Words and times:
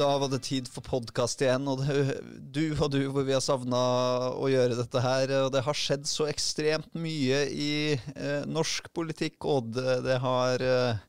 Da 0.00 0.14
var 0.16 0.30
det 0.32 0.38
tid 0.46 0.68
for 0.72 0.80
podkast 0.86 1.42
igjen, 1.44 1.66
og 1.68 1.82
det, 1.82 2.20
du 2.54 2.72
og 2.72 2.88
du, 2.94 3.02
hvor 3.12 3.26
vi 3.26 3.34
har 3.36 3.42
savna 3.44 3.80
å 4.32 4.48
gjøre 4.48 4.78
dette 4.78 5.02
her. 5.04 5.32
Og 5.44 5.50
det 5.52 5.60
har 5.66 5.76
skjedd 5.76 6.06
så 6.08 6.24
ekstremt 6.30 6.94
mye 6.96 7.42
i 7.52 7.72
eh, 8.14 8.46
norsk 8.48 8.88
politikk, 8.96 9.44
og 9.44 9.74
det, 9.76 9.98
det 10.06 10.16
har 10.22 10.64
eh, 10.64 11.02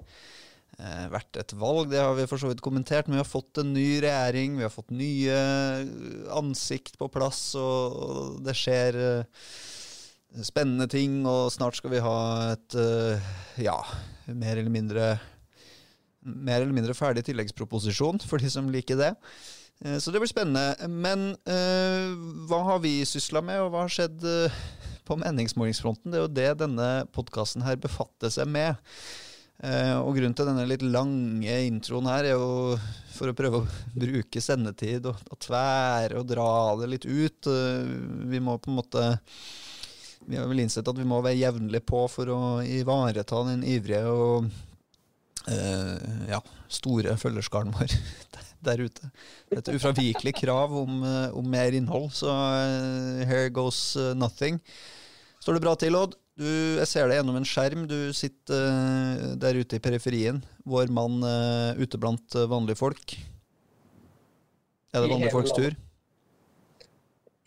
eh, 0.75 1.05
vært 1.13 1.39
et 1.39 1.55
valg, 1.61 1.87
det 1.93 2.03
har 2.03 2.17
vi 2.19 2.27
for 2.27 2.41
så 2.41 2.51
vidt 2.51 2.63
kommentert. 2.65 3.07
Men 3.07 3.21
vi 3.21 3.23
har 3.23 3.31
fått 3.31 3.61
en 3.63 3.71
ny 3.77 3.87
regjering, 4.03 4.59
vi 4.59 4.67
har 4.67 4.75
fått 4.75 4.91
nye 4.91 5.39
ansikt 6.35 6.99
på 6.99 7.07
plass, 7.15 7.45
og, 7.55 7.95
og 7.95 8.41
det 8.43 8.57
skjer 8.59 8.99
eh, 9.05 9.45
spennende 10.51 10.91
ting. 10.91 11.21
Og 11.23 11.47
snart 11.55 11.79
skal 11.79 11.95
vi 11.95 12.03
ha 12.03 12.17
et 12.57 12.81
eh, 12.81 13.35
ja, 13.69 13.79
mer 14.27 14.57
eller 14.57 14.73
mindre 14.81 15.13
mer 16.21 16.61
eller 16.61 16.75
mindre 16.75 16.95
ferdig 16.97 17.25
tilleggsproposisjon 17.27 18.21
for 18.27 18.41
de 18.41 18.51
som 18.53 18.69
liker 18.71 18.99
det. 18.99 19.11
Eh, 19.85 19.97
så 19.97 20.11
det 20.11 20.21
blir 20.21 20.29
spennende. 20.29 20.75
Men 20.87 21.31
uh, 21.49 22.13
hva 22.49 22.61
har 22.69 22.83
vi 22.85 22.99
sysla 23.07 23.43
med, 23.45 23.61
og 23.63 23.73
hva 23.73 23.85
har 23.85 23.93
skjedd 23.93 24.23
uh, 24.25 24.61
på 25.07 25.17
meningsmålingsfronten? 25.21 26.11
Det 26.11 26.19
er 26.19 26.25
jo 26.25 26.37
det 26.37 26.51
denne 26.61 26.89
podkasten 27.15 27.65
her 27.65 27.79
befatter 27.81 28.33
seg 28.33 28.49
med. 28.51 28.77
Uh, 29.61 30.01
og 30.01 30.15
grunnen 30.17 30.37
til 30.37 30.47
denne 30.49 30.65
litt 30.69 30.85
lange 30.85 31.57
introen 31.67 32.09
her 32.09 32.31
er 32.31 32.37
jo 32.37 32.77
for 33.13 33.29
å 33.29 33.35
prøve 33.37 33.61
å 33.61 33.67
bruke 33.93 34.41
sendetid 34.41 35.05
og, 35.09 35.19
og 35.29 35.37
tvære 35.43 36.17
og 36.17 36.29
dra 36.29 36.47
det 36.79 36.87
litt 36.95 37.05
ut. 37.05 37.49
vi 38.31 38.39
må 38.41 38.55
på 38.57 38.71
en 38.71 38.79
måte 38.79 39.03
Vi 40.25 40.39
har 40.39 40.47
vel 40.49 40.63
innsett 40.63 40.87
at 40.87 40.97
vi 40.97 41.05
må 41.05 41.19
være 41.21 41.37
jevnlig 41.37 41.83
på 41.85 42.07
for 42.09 42.31
å 42.33 42.41
ivareta 42.65 43.43
den 43.51 43.61
ivrige 43.67 44.09
og 44.09 44.49
uh, 45.49 46.25
ja, 46.29 46.39
store 46.71 47.15
følgerskaren 47.19 47.73
vår 47.75 47.93
der 48.67 48.83
ute. 48.85 49.11
Et 49.51 49.71
ufravikelig 49.73 50.35
krav 50.37 50.73
om, 50.83 51.01
uh, 51.03 51.37
om, 51.37 51.47
mer 51.49 51.73
innhold, 51.77 52.11
så 52.15 52.29
uh, 52.31 53.21
here 53.25 53.49
goes 53.53 53.95
nothing. 54.17 54.61
Står 55.41 55.57
det 55.57 55.63
bra 55.63 55.75
til, 55.79 55.97
Odd? 55.97 56.17
Du, 56.37 56.47
jeg 56.79 56.87
ser 56.89 57.09
deg 57.09 57.19
gjennom 57.19 57.37
en 57.37 57.45
skjerm. 57.45 57.85
Du 57.89 58.13
sitter 58.15 59.35
der 59.41 59.57
ute 59.57 59.77
i 59.77 59.83
periferien. 59.83 60.39
Vår 60.65 60.89
mann 60.93 61.19
ute 61.77 61.99
blant 62.01 62.37
vanlige 62.49 62.79
folk. 62.79 63.13
Er 64.93 65.03
det 65.03 65.11
vanlige 65.11 65.33
folks 65.33 65.53
tur? 65.57 65.75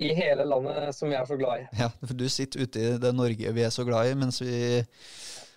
I 0.02 0.10
hele 0.14 0.44
landet 0.46 0.94
som 0.96 1.10
vi 1.10 1.16
er 1.16 1.26
så 1.26 1.36
glad 1.38 1.62
i. 1.62 1.66
Ja, 1.78 1.90
for 2.02 2.18
du 2.18 2.26
sitter 2.28 2.64
ute 2.66 2.80
i 2.82 2.94
det 3.00 3.12
Norge 3.14 3.52
vi 3.54 3.62
er 3.62 3.72
så 3.74 3.84
glad 3.86 4.10
i, 4.10 4.16
mens 4.18 4.40
vi 4.42 4.56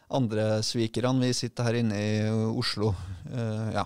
andre 0.08 0.63
svikerne. 0.63 1.25
Vi 1.25 1.33
sitter 1.36 1.63
her 1.67 1.75
inne 1.81 1.97
i 2.00 2.30
Oslo. 2.30 2.94
Uh, 3.31 3.72
ja. 3.75 3.83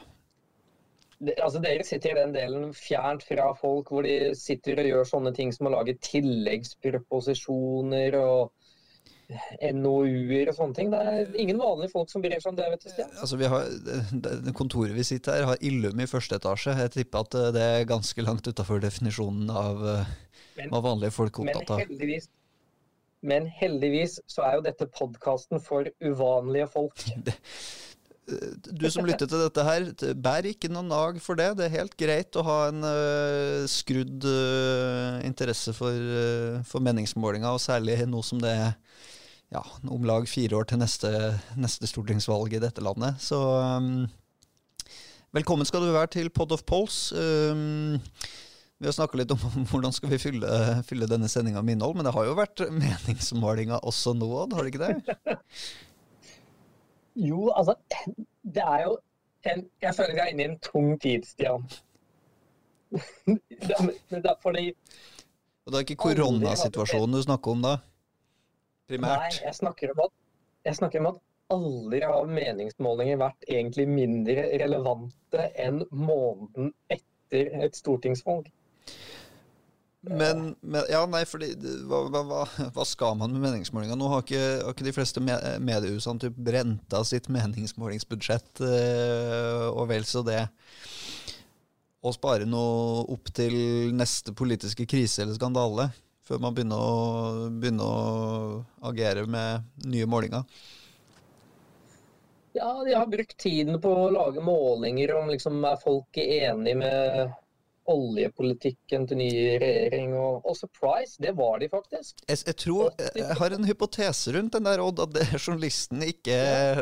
Det, 1.21 1.35
altså 1.37 1.59
Dere 1.61 1.83
sitter 1.85 2.15
i 2.15 2.17
den 2.17 2.31
delen 2.33 2.73
fjernt 2.73 3.21
fra 3.27 3.51
folk 3.57 3.89
hvor 3.93 4.01
de 4.05 4.35
sitter 4.37 4.79
og 4.81 4.87
gjør 4.89 5.03
sånne 5.05 5.33
ting 5.37 5.53
som 5.53 5.67
å 5.69 5.71
lage 5.75 5.93
tilleggsproposisjoner 6.01 8.15
og 8.17 8.49
NOU-er 9.73 10.49
og 10.51 10.55
sånne 10.57 10.75
ting. 10.75 10.91
Det 10.91 10.99
er 10.99 11.35
ingen 11.39 11.59
vanlige 11.61 11.91
folk 11.93 12.09
som 12.11 12.21
bryr 12.23 12.39
seg 12.41 12.51
om 12.51 12.57
det. 12.57 12.65
vet 12.73 12.83
du, 12.83 12.89
Stian. 12.91 13.11
Altså, 13.15 13.35
vi 13.39 13.45
har, 13.53 13.61
det, 14.25 14.53
Kontoret 14.57 14.95
vi 14.97 15.03
sitter 15.07 15.31
her, 15.37 15.49
har 15.53 15.63
Illum 15.63 15.99
i 16.01 16.09
første 16.09 16.35
etasje. 16.41 16.71
Jeg 16.81 16.93
tipper 16.97 17.19
at 17.25 17.33
eh, 17.39 17.53
det 17.55 17.63
er 17.63 17.89
ganske 17.89 18.21
langt 18.25 18.49
utafor 18.49 18.77
definisjonen 18.83 19.47
av 19.53 19.75
eh, 19.93 20.05
hva 20.67 20.79
vanlige 20.83 21.15
folk 21.15 21.33
er 21.37 21.41
opptatt 21.45 21.69
av. 21.77 21.81
Men 21.83 21.89
heldigvis 21.93 22.25
men 23.21 23.47
heldigvis 23.59 24.19
så 24.29 24.45
er 24.47 24.57
jo 24.57 24.65
dette 24.65 24.89
podkasten 24.89 25.61
for 25.63 25.87
uvanlige 26.01 26.67
folk. 26.73 27.05
du 28.81 28.85
som 28.91 29.05
lytter 29.07 29.27
til 29.27 29.41
dette 29.41 29.65
her, 29.65 29.87
bær 30.23 30.47
ikke 30.47 30.69
noe 30.71 30.85
nag 30.87 31.19
for 31.23 31.39
det. 31.39 31.49
Det 31.59 31.67
er 31.67 31.77
helt 31.79 31.95
greit 31.99 32.37
å 32.37 32.45
ha 32.47 32.57
en 32.69 32.85
uh, 32.85 33.67
skrudd 33.69 34.27
uh, 34.27 35.19
interesse 35.27 35.73
for, 35.77 35.95
uh, 35.95 36.61
for 36.67 36.83
meningsmålinger, 36.85 37.49
og 37.51 37.63
særlig 37.63 37.99
nå 38.09 38.23
som 38.25 38.41
det 38.43 38.53
er 38.53 38.73
ja, 39.51 39.63
om 39.91 40.05
lag 40.07 40.27
fire 40.31 40.61
år 40.61 40.69
til 40.69 40.79
neste, 40.79 41.11
neste 41.59 41.89
stortingsvalg 41.89 42.55
i 42.55 42.63
dette 42.63 42.83
landet. 42.83 43.19
Så 43.19 43.39
um, 43.41 44.05
velkommen 45.35 45.67
skal 45.67 45.83
du 45.83 45.91
være 45.91 46.13
til 46.15 46.31
Pod 46.31 46.55
of 46.55 46.63
Polls. 46.69 47.09
Um, 47.11 47.99
vi 48.81 48.87
har 48.87 48.93
snakka 48.97 49.17
litt 49.19 49.31
om 49.31 49.41
hvordan 49.69 49.93
skal 49.93 50.09
vi 50.09 50.17
fylle, 50.17 50.49
fylle 50.87 51.05
denne 51.09 51.29
sendinga 51.29 51.61
med 51.61 51.77
innhold, 51.77 51.99
men 51.99 52.07
det 52.07 52.15
har 52.15 52.25
jo 52.25 52.33
vært 52.39 52.63
meningsmålinger 52.81 53.83
også 53.85 54.15
nå, 54.17 54.29
har 54.49 54.65
det 54.65 54.71
ikke 54.73 54.87
det? 54.87 55.37
jo, 57.29 57.51
altså 57.53 57.75
Det 58.41 58.63
er 58.65 58.87
jo 58.87 58.95
en, 59.51 59.61
Jeg 59.83 59.95
føler 59.97 60.17
jeg 60.17 60.23
er 60.23 60.33
inne 60.33 60.43
i 60.43 60.49
en 60.49 60.59
tung 60.65 60.95
tid, 61.01 61.27
Stian. 61.29 61.67
fordi 64.41 64.73
Og 65.65 65.71
det 65.71 65.77
er 65.77 65.85
ikke 65.85 66.01
koronasituasjonen 66.01 67.19
du 67.19 67.21
snakker 67.21 67.53
om 67.53 67.61
da? 67.65 67.75
Primært? 68.89 69.27
Nei, 69.27 69.43
jeg 69.45 69.55
snakker 69.59 69.93
om 69.93 70.01
at, 70.07 70.15
jeg 70.65 70.79
snakker 70.79 71.03
om 71.03 71.11
at 71.11 71.19
aldri 71.53 71.99
har 72.01 72.33
meningsmålinger 72.33 73.21
vært 73.21 73.45
egentlig 73.45 73.85
mindre 73.91 74.47
relevante 74.63 75.45
enn 75.53 75.83
måneden 75.93 76.73
etter 76.89 77.61
et 77.61 77.77
stortingsvalg. 77.77 78.49
Men, 80.01 80.55
men, 80.61 80.81
ja, 80.89 81.03
nei, 81.05 81.21
fordi 81.29 81.51
hva, 81.85 81.99
hva, 82.09 82.45
hva, 82.73 82.85
skal 82.89 83.19
man 83.19 83.35
med 83.35 83.43
meningsmålinger? 83.43 83.97
Nå 83.99 84.07
har 84.09 84.23
ikke, 84.25 84.45
har 84.63 84.73
ikke 84.73 84.87
de 84.87 84.93
fleste 84.95 85.21
mediehusene 85.21 86.23
typ 86.23 86.39
brenta 86.41 87.03
sitt 87.05 87.29
meningsmålingsbudsjett 87.29 88.63
øh, 88.65 89.67
og 89.69 89.85
vel 89.93 90.07
så 90.09 90.23
det. 90.25 90.41
Å 92.01 92.13
spare 92.15 92.49
noe 92.49 93.03
opp 93.13 93.29
til 93.37 93.53
neste 93.93 94.33
politiske 94.33 94.87
krise 94.89 95.21
eller 95.21 95.37
skandale 95.37 95.91
før 96.25 96.41
man 96.41 96.55
begynner 96.57 96.81
å, 96.81 97.49
begynner 97.61 97.85
å 97.85 98.89
agere 98.89 99.27
med 99.29 99.85
nye 99.85 100.09
målinger. 100.09 100.47
Ja, 102.57 102.71
de 102.83 102.97
har 102.97 103.05
brukt 103.07 103.37
tiden 103.39 103.77
på 103.83 103.91
å 104.05 104.09
lage 104.11 104.41
målinger 104.43 105.13
om 105.19 105.29
liksom, 105.29 105.61
er 105.67 105.77
folk 105.79 106.17
enige 106.17 106.79
med 106.81 107.37
oljepolitikken 107.89 109.07
til 109.09 109.19
ny 109.19 109.29
regjering. 109.61 110.13
Og, 110.17 110.45
og, 110.45 110.55
surprise, 110.57 111.17
det 111.23 111.33
var 111.37 111.61
de 111.61 111.69
faktisk. 111.71 112.21
Jeg, 112.27 112.41
jeg, 112.45 112.57
tror, 112.63 112.91
jeg 113.17 113.39
har 113.39 113.55
en 113.55 113.67
hypotese 113.67 114.35
rundt 114.35 114.57
den 114.57 114.67
der, 114.67 114.83
Odd, 114.83 115.01
at 115.05 115.15
det, 115.17 115.27
journalisten 115.45 116.05
ikke 116.05 116.37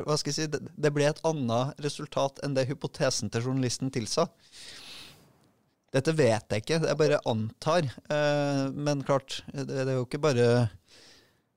hva 0.06 0.20
skal 0.20 0.34
jeg 0.34 0.38
si, 0.40 0.50
det, 0.56 0.62
det 0.76 0.94
ble 0.96 1.10
et 1.10 1.24
annet 1.28 1.80
resultat 1.86 2.44
enn 2.46 2.58
det 2.58 2.68
hypotesen 2.70 3.32
til 3.34 3.50
journalisten 3.50 3.94
tilsa. 3.94 4.30
Dette 5.90 6.14
vet 6.14 6.54
jeg 6.54 6.62
ikke, 6.62 6.82
jeg 6.86 7.00
bare 7.00 7.22
antar. 7.30 7.88
Eh, 8.14 8.66
men 8.76 9.02
klart, 9.06 9.42
det, 9.54 9.72
det, 9.72 9.88
er 9.88 9.98
jo 9.98 10.06
ikke 10.06 10.22
bare 10.22 10.50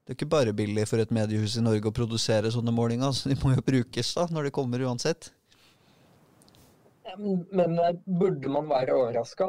det 0.02 0.10
er 0.10 0.16
ikke 0.16 0.32
bare 0.32 0.54
billig 0.56 0.86
for 0.91 0.98
et 0.98 1.12
mediehus 1.14 1.54
i 1.60 1.62
Norge 1.62 1.91
å 1.91 1.94
produsere 1.94 2.50
sånne 2.50 2.72
målinger, 2.75 3.12
så 3.14 3.31
de 3.31 3.36
må 3.38 3.52
jo 3.52 3.62
brukes 3.64 4.14
da, 4.16 4.26
når 4.32 4.48
de 4.48 4.54
kommer 4.56 4.82
uansett. 4.88 5.31
Men 7.18 7.78
eh, 7.78 7.92
burde 8.06 8.48
man 8.52 8.68
være 8.70 8.94
overraska? 8.96 9.48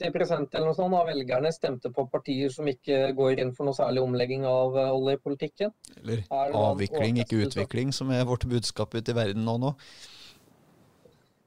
80% 0.00 0.54
eller 0.54 0.68
noe 0.68 0.76
sånt 0.76 0.96
av 0.96 1.08
velgerne 1.10 1.52
stemte 1.54 1.90
på 1.94 2.06
partier 2.12 2.52
som 2.52 2.68
ikke 2.70 3.12
går 3.16 3.42
inn 3.42 3.52
for 3.56 3.68
noe 3.68 3.76
særlig 3.76 4.02
omlegging 4.04 4.46
av 4.48 4.78
eh, 4.80 4.90
oljepolitikken. 4.94 5.74
Eller 6.00 6.24
avvikling, 6.30 7.20
ikke 7.24 7.44
utvikling, 7.48 7.92
som 7.96 8.12
er 8.14 8.26
vårt 8.28 8.48
budskap 8.50 8.96
ute 8.96 9.12
i 9.12 9.18
verden 9.18 9.44
nå. 9.46 9.58
nå. 9.60 9.74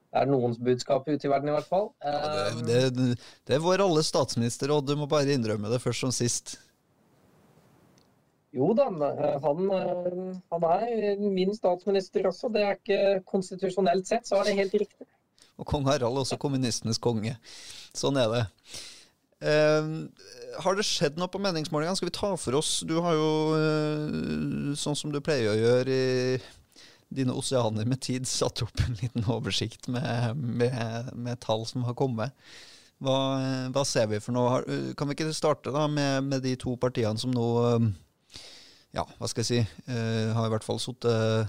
Det 0.08 0.22
er 0.22 0.30
noens 0.30 0.56
budskap 0.62 1.08
ute 1.08 1.28
i 1.28 1.30
verden, 1.30 1.50
i 1.50 1.56
hvert 1.58 1.68
fall. 1.68 1.90
Ja, 2.00 2.46
det, 2.64 2.78
det, 2.96 3.10
det, 3.18 3.58
er 3.58 3.60
vår 3.64 3.84
alles 3.84 4.08
statsminister, 4.08 4.72
og 4.72 4.86
du 4.88 4.94
må 4.96 5.08
bare 5.10 5.34
innrømme 5.34 5.68
det 5.72 5.82
først 5.84 6.06
som 6.06 6.14
sist. 6.14 6.56
Jo 8.56 8.70
da, 8.72 8.88
han, 9.44 9.68
han 10.48 10.64
er 10.72 11.20
min 11.20 11.52
statsminister 11.54 12.30
også. 12.30 12.48
Det 12.54 12.64
er 12.64 12.78
ikke 12.78 13.00
konstitusjonelt 13.28 14.08
sett, 14.08 14.24
så 14.26 14.40
er 14.40 14.48
det 14.48 14.56
helt 14.62 14.78
riktig. 14.86 15.08
Og 15.58 15.66
kong 15.66 15.88
Harald 15.88 16.14
er 16.14 16.24
også 16.24 16.38
kommunistenes 16.40 17.00
konge. 17.02 17.34
Sånn 17.96 18.18
er 18.20 18.30
det. 18.32 18.44
Uh, 19.38 20.06
har 20.64 20.74
det 20.74 20.86
skjedd 20.86 21.18
noe 21.18 21.30
på 21.30 21.40
meningsmålingene? 21.42 21.98
Skal 21.98 22.08
vi 22.08 22.14
ta 22.16 22.32
for 22.42 22.56
oss 22.58 22.80
Du 22.82 22.96
har 23.04 23.14
jo, 23.14 23.28
uh, 23.54 24.72
sånn 24.78 24.98
som 24.98 25.12
du 25.14 25.20
pleier 25.22 25.52
å 25.52 25.58
gjøre 25.58 25.94
i 25.94 26.40
dine 27.14 27.32
oseaner 27.38 27.86
med 27.88 28.02
tid, 28.04 28.26
satt 28.28 28.60
opp 28.66 28.82
en 28.84 28.98
liten 28.98 29.24
oversikt 29.32 29.86
med, 29.88 30.34
med, 30.36 31.12
med 31.16 31.38
tall 31.40 31.62
som 31.70 31.86
har 31.86 31.94
kommet. 31.96 32.34
Hva, 33.00 33.14
hva, 33.72 33.84
ser 33.86 34.10
vi 34.10 34.18
for 34.20 34.34
noe? 34.34 34.58
Kan 34.98 35.08
vi 35.08 35.16
ikke 35.16 35.30
starte 35.32 35.72
da 35.72 35.86
med, 35.88 36.26
med 36.26 36.42
de 36.44 36.52
to 36.58 36.74
partiene 36.80 37.16
som 37.20 37.32
nå 37.32 37.46
Ja, 38.96 39.04
hva 39.06 39.30
skal 39.30 39.44
jeg 39.44 39.48
si, 39.48 39.62
uh, 39.88 40.34
har 40.34 40.48
i 40.48 40.52
hvert 40.52 40.66
fall 40.66 40.82
sittet 40.82 41.48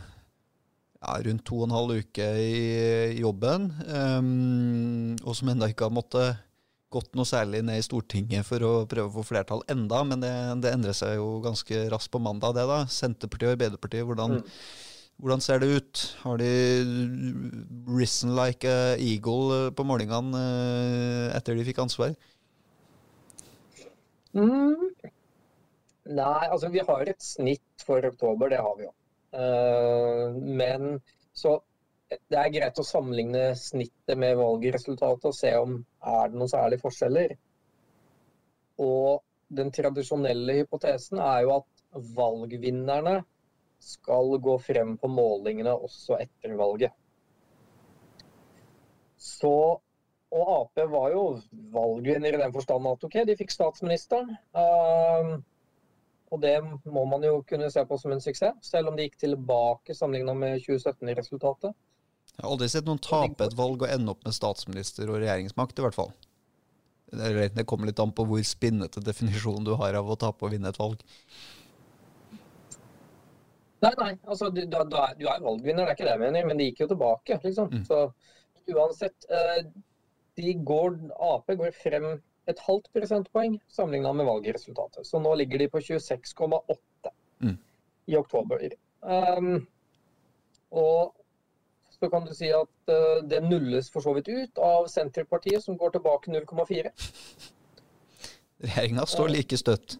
ja, 0.99 1.15
rundt 1.25 1.45
to 1.47 1.61
og 1.61 1.69
en 1.69 1.75
halv 1.77 1.95
uke 2.03 2.27
i 2.43 3.19
jobben, 3.21 3.69
um, 3.87 5.15
og 5.23 5.37
som 5.37 5.51
ennå 5.53 5.71
ikke 5.71 5.87
har 5.87 5.95
måttet 5.95 6.45
gått 6.89 7.13
noe 7.15 7.27
særlig 7.29 7.61
ned 7.63 7.79
i 7.79 7.85
Stortinget 7.85 8.47
for 8.47 8.65
å 8.65 8.73
prøve 8.89 9.11
å 9.11 9.15
få 9.19 9.27
flertall 9.29 9.61
enda, 9.69 10.01
men 10.09 10.23
det, 10.23 10.33
det 10.63 10.73
endrer 10.73 10.97
seg 10.97 11.19
jo 11.19 11.37
ganske 11.45 11.85
raskt 11.93 12.11
på 12.13 12.21
mandag, 12.23 12.55
det 12.57 12.65
da. 12.69 12.81
Senterpartiet 12.89 13.51
og 13.51 13.57
Arbeiderpartiet, 13.57 14.07
hvordan, 14.09 14.39
mm. 14.39 14.87
Hvordan 15.19 15.41
ser 15.43 15.59
det 15.59 15.67
ut? 15.75 16.01
Har 16.23 16.39
de 16.39 16.49
risen 17.91 18.31
like 18.37 18.63
a 18.63 18.95
eagle 18.95 19.65
på 19.75 19.83
målingene 19.83 20.43
etter 21.35 21.59
de 21.59 21.65
fikk 21.67 21.81
ansvar? 21.83 22.13
Mm. 24.31 24.93
Nei, 26.07 26.45
altså 26.47 26.71
vi 26.71 26.85
har 26.87 27.11
et 27.11 27.19
snitt 27.19 27.83
for 27.83 28.07
oktober, 28.07 28.47
det 28.53 28.61
har 28.63 28.79
vi 28.79 28.87
jo. 28.87 28.93
Uh, 29.35 30.33
men 30.33 30.99
så 31.37 31.59
det 32.09 32.37
er 32.39 32.53
greit 32.53 32.79
å 32.81 32.85
sammenligne 32.85 33.51
snittet 33.57 34.17
med 34.17 34.37
valgresultatet 34.39 35.27
og 35.29 35.35
se 35.37 35.51
om 35.59 35.75
er 36.09 36.31
det 36.31 36.39
noen 36.39 36.49
særlige 36.49 36.81
forskjeller. 36.81 37.35
Og 38.81 39.21
den 39.59 39.69
tradisjonelle 39.73 40.55
hypotesen 40.61 41.21
er 41.21 41.43
jo 41.45 41.59
at 41.59 41.83
valgvinnerne 42.17 43.19
skal 43.83 44.33
gå 44.43 44.55
frem 44.63 44.95
på 44.99 45.09
målingene 45.11 45.75
også 45.75 46.17
etter 46.19 46.57
valget. 46.59 46.95
Så, 49.19 49.53
og 50.31 50.51
Ap 50.55 50.81
var 50.91 51.13
jo 51.13 51.23
valgvinner 51.73 52.35
i 52.35 52.41
den 52.41 52.53
forstand 52.55 52.87
at 52.89 53.05
ok, 53.05 53.21
de 53.27 53.37
fikk 53.39 53.53
statsministeren. 53.53 54.33
Uh, 54.55 55.37
og 56.29 56.41
det 56.43 56.55
må 56.85 57.03
man 57.09 57.23
jo 57.25 57.39
kunne 57.47 57.69
se 57.73 57.83
på 57.89 57.97
som 57.97 58.13
en 58.13 58.21
suksess, 58.23 58.57
selv 58.65 58.91
om 58.91 58.97
de 58.97 59.07
gikk 59.07 59.19
tilbake 59.23 59.95
sammenlignet 59.97 60.37
med 60.37 60.63
2017 60.65 61.09
i 61.09 61.15
resultatet. 61.17 61.77
Jeg 62.35 62.45
har 62.45 62.53
aldri 62.53 62.69
sett 62.71 62.87
noen 62.87 63.01
tape 63.03 63.49
et 63.49 63.55
valg 63.57 63.83
og 63.83 63.91
ende 63.91 64.13
opp 64.13 64.21
med 64.23 64.35
statsminister 64.35 65.09
og 65.09 65.19
regjeringsmakt, 65.19 65.79
i 65.79 65.85
hvert 65.85 65.97
fall. 65.97 66.13
Det 67.09 67.65
kommer 67.67 67.89
litt 67.89 67.99
an 67.99 68.13
på 68.13 68.25
hvor 68.29 68.43
spinnete 68.45 69.01
definisjonen 69.01 69.65
du 69.65 69.73
har 69.79 69.97
av 69.97 70.09
å 70.09 70.17
tape 70.19 70.45
og 70.45 70.53
vinne 70.53 70.69
et 70.69 70.79
valg. 70.79 71.01
Nei, 73.79 73.93
nei. 73.95 74.13
altså 74.27 74.49
Du, 74.51 74.61
du, 74.67 74.77
du 74.91 75.25
er 75.31 75.43
valgvinner, 75.43 75.85
det 75.85 75.91
er 75.91 75.97
ikke 75.97 76.07
det 76.07 76.15
jeg 76.15 76.23
mener, 76.25 76.47
men 76.47 76.59
de 76.59 76.69
gikk 76.69 76.83
jo 76.83 76.89
tilbake, 76.93 77.39
liksom. 77.43 77.71
Mm. 77.73 77.85
Så 77.87 78.75
uansett 78.75 79.29
eh, 79.33 79.61
de 80.39 80.55
går, 80.67 80.97
Ap 81.25 81.49
går 81.59 81.75
frem 81.75 82.11
et 82.49 82.61
halvt 82.65 82.89
prosentpoeng 82.95 83.59
sammenlignet 83.69 84.17
med 84.17 84.27
valgresultatet. 84.29 85.07
Så 85.07 85.21
nå 85.21 85.35
ligger 85.39 85.61
de 85.61 85.69
på 85.69 85.81
26,8 85.85 87.13
mm. 87.45 87.57
i 88.09 88.17
oktober. 88.17 88.65
Um, 89.01 89.67
og 90.71 91.15
så 91.99 92.09
kan 92.09 92.25
du 92.25 92.33
si 92.35 92.49
at 92.55 92.91
uh, 92.91 93.21
det 93.29 93.43
nulles 93.43 93.91
for 93.91 94.05
så 94.05 94.13
vidt 94.17 94.31
ut 94.31 94.61
av 94.63 94.87
Senterpartiet, 94.91 95.63
som 95.63 95.77
går 95.77 95.97
tilbake 95.97 96.31
0,4. 96.31 96.91
Regjeringa 98.59 99.05
står 99.07 99.31
like 99.35 99.57
støtt. 99.57 99.99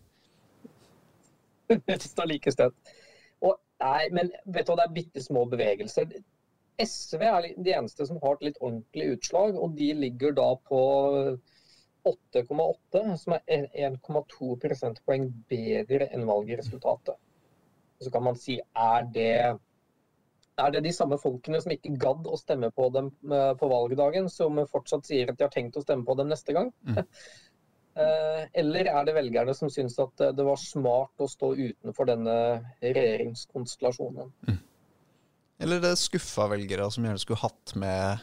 står 2.12 2.28
like 2.34 2.52
støtt. 2.52 2.94
Og, 3.46 3.56
nei, 3.84 4.10
men 4.16 4.34
vet 4.46 4.68
du 4.68 4.74
hva, 4.74 4.82
det 4.82 4.88
er 4.88 4.98
bitte 4.98 5.24
små 5.24 5.46
bevegelser. 5.52 6.12
SV 6.80 7.24
er 7.28 7.48
de 7.60 7.74
eneste 7.76 8.08
som 8.08 8.20
har 8.24 8.38
et 8.38 8.50
litt 8.50 8.60
ordentlig 8.64 9.14
utslag, 9.18 9.56
og 9.56 9.76
de 9.80 9.94
ligger 10.06 10.36
da 10.36 10.54
på 10.68 10.82
8,8, 12.10 13.02
som 13.22 13.36
er 13.38 13.66
1,2 13.88 14.54
prosentpoeng 14.62 15.30
bedre 15.50 16.10
enn 16.14 16.28
valgresultatet. 16.30 17.18
Så 18.00 18.12
kan 18.14 18.24
man 18.24 18.38
si 18.40 18.56
er 18.60 19.10
det, 19.14 19.34
er 20.60 20.72
det 20.76 20.84
de 20.86 20.94
samme 20.96 21.20
folkene 21.20 21.60
som 21.64 21.74
ikke 21.76 21.98
gadd 22.00 22.28
å 22.28 22.40
stemme 22.40 22.72
på 22.76 22.88
dem 22.96 23.12
eh, 23.28 23.52
på 23.60 23.70
valgdagen, 23.72 24.32
som 24.32 24.62
fortsatt 24.72 25.10
sier 25.10 25.32
at 25.32 25.40
de 25.40 25.48
har 25.48 25.54
tenkt 25.54 25.78
å 25.80 25.84
stemme 25.84 26.08
på 26.08 26.16
dem 26.20 26.32
neste 26.32 26.56
gang? 26.56 26.74
Mm. 26.88 27.04
Eh, 28.00 28.44
eller 28.62 28.88
er 28.88 29.08
det 29.08 29.16
velgerne 29.18 29.52
som 29.58 29.68
syns 29.74 29.98
at 30.00 30.22
det 30.38 30.44
var 30.46 30.60
smart 30.62 31.20
å 31.20 31.26
stå 31.28 31.50
utenfor 31.58 32.08
denne 32.08 32.36
regjeringskonstellasjonen? 32.80 34.30
Mm. 34.48 34.60
Eller 35.60 35.82
det 35.84 35.90
er 35.92 36.00
skuffa 36.00 36.46
velgere 36.54 36.86
som 36.94 37.04
gjerne 37.04 37.20
skulle 37.20 37.42
hatt 37.42 37.74
med 37.82 38.22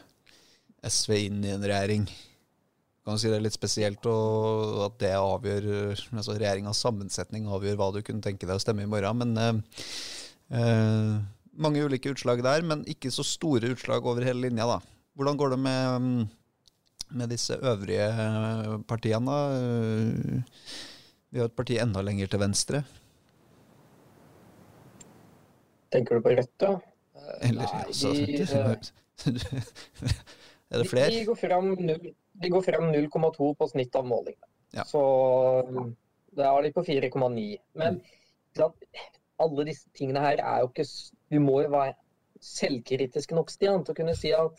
SV 0.87 1.13
inn 1.27 1.45
i 1.45 1.53
en 1.53 1.67
regjering? 1.67 2.07
Kan 3.07 3.21
si 3.23 3.31
det 3.31 3.39
er 3.39 3.45
litt 3.45 3.55
spesielt 3.55 4.07
og 4.11 4.81
at 4.89 4.97
det 4.99 5.13
avgjør 5.15 5.67
altså 5.95 6.35
Regjeringas 6.35 6.81
sammensetning 6.83 7.47
avgjør 7.47 7.79
hva 7.79 7.91
du 7.95 8.01
kunne 8.03 8.25
tenke 8.25 8.49
deg 8.49 8.59
å 8.59 8.63
stemme 8.63 8.83
i 8.83 8.91
morgen. 8.91 9.23
Men 9.23 9.39
eh, 9.39 9.85
eh, 10.59 11.13
mange 11.55 11.85
ulike 11.87 12.11
utslag 12.13 12.43
der, 12.45 12.67
men 12.67 12.83
ikke 12.91 13.13
så 13.15 13.25
store 13.27 13.71
utslag 13.77 14.07
over 14.07 14.27
hele 14.27 14.49
linja. 14.49 14.67
da. 14.67 14.81
Hvordan 15.17 15.39
går 15.39 15.55
det 15.55 15.61
med, 15.69 16.27
med 17.15 17.33
disse 17.33 17.57
øvrige 17.63 18.11
partiene? 18.91 19.39
da? 19.39 19.39
Vi 21.31 21.41
har 21.41 21.49
et 21.51 21.57
parti 21.57 21.79
enda 21.81 22.03
lenger 22.03 22.29
til 22.33 22.43
venstre. 22.43 22.83
Tenker 25.95 26.19
du 26.19 26.27
på 26.27 26.35
Rødt, 26.35 26.55
da? 26.61 26.75
Eller, 27.47 27.67
Nei, 27.71 27.83
altså, 27.87 28.13
de, 28.13 28.47
Er 30.71 30.83
det 30.83 30.89
flere? 30.91 31.11
De, 31.11 31.23
de 31.23 31.27
går 31.31 31.39
fram 31.39 31.73
null 31.79 32.15
de 32.43 32.53
går 32.53 32.65
frem 32.67 32.91
0,2 32.93 33.53
på 33.59 33.69
snitt 33.71 33.97
av 33.99 34.07
målingene. 34.09 34.49
Ja. 34.77 34.85
Så 34.89 35.03
da 36.37 36.51
er 36.51 36.67
de 36.67 36.73
på 36.75 36.85
4,9. 36.85 37.45
Men 37.81 38.01
mm. 38.01 38.73
alle 39.45 39.69
disse 39.69 39.89
tingene 39.97 40.25
her 40.25 40.43
er 40.43 40.65
jo 40.65 40.73
ikke 40.73 40.89
Vi 41.33 41.39
må 41.43 41.61
jo 41.65 41.71
være 41.73 41.97
selvkritiske 42.45 43.35
nok 43.35 43.51
Stian, 43.51 43.85
til 43.85 43.95
å 43.95 43.99
kunne 43.99 44.15
si 44.19 44.31
at 44.37 44.59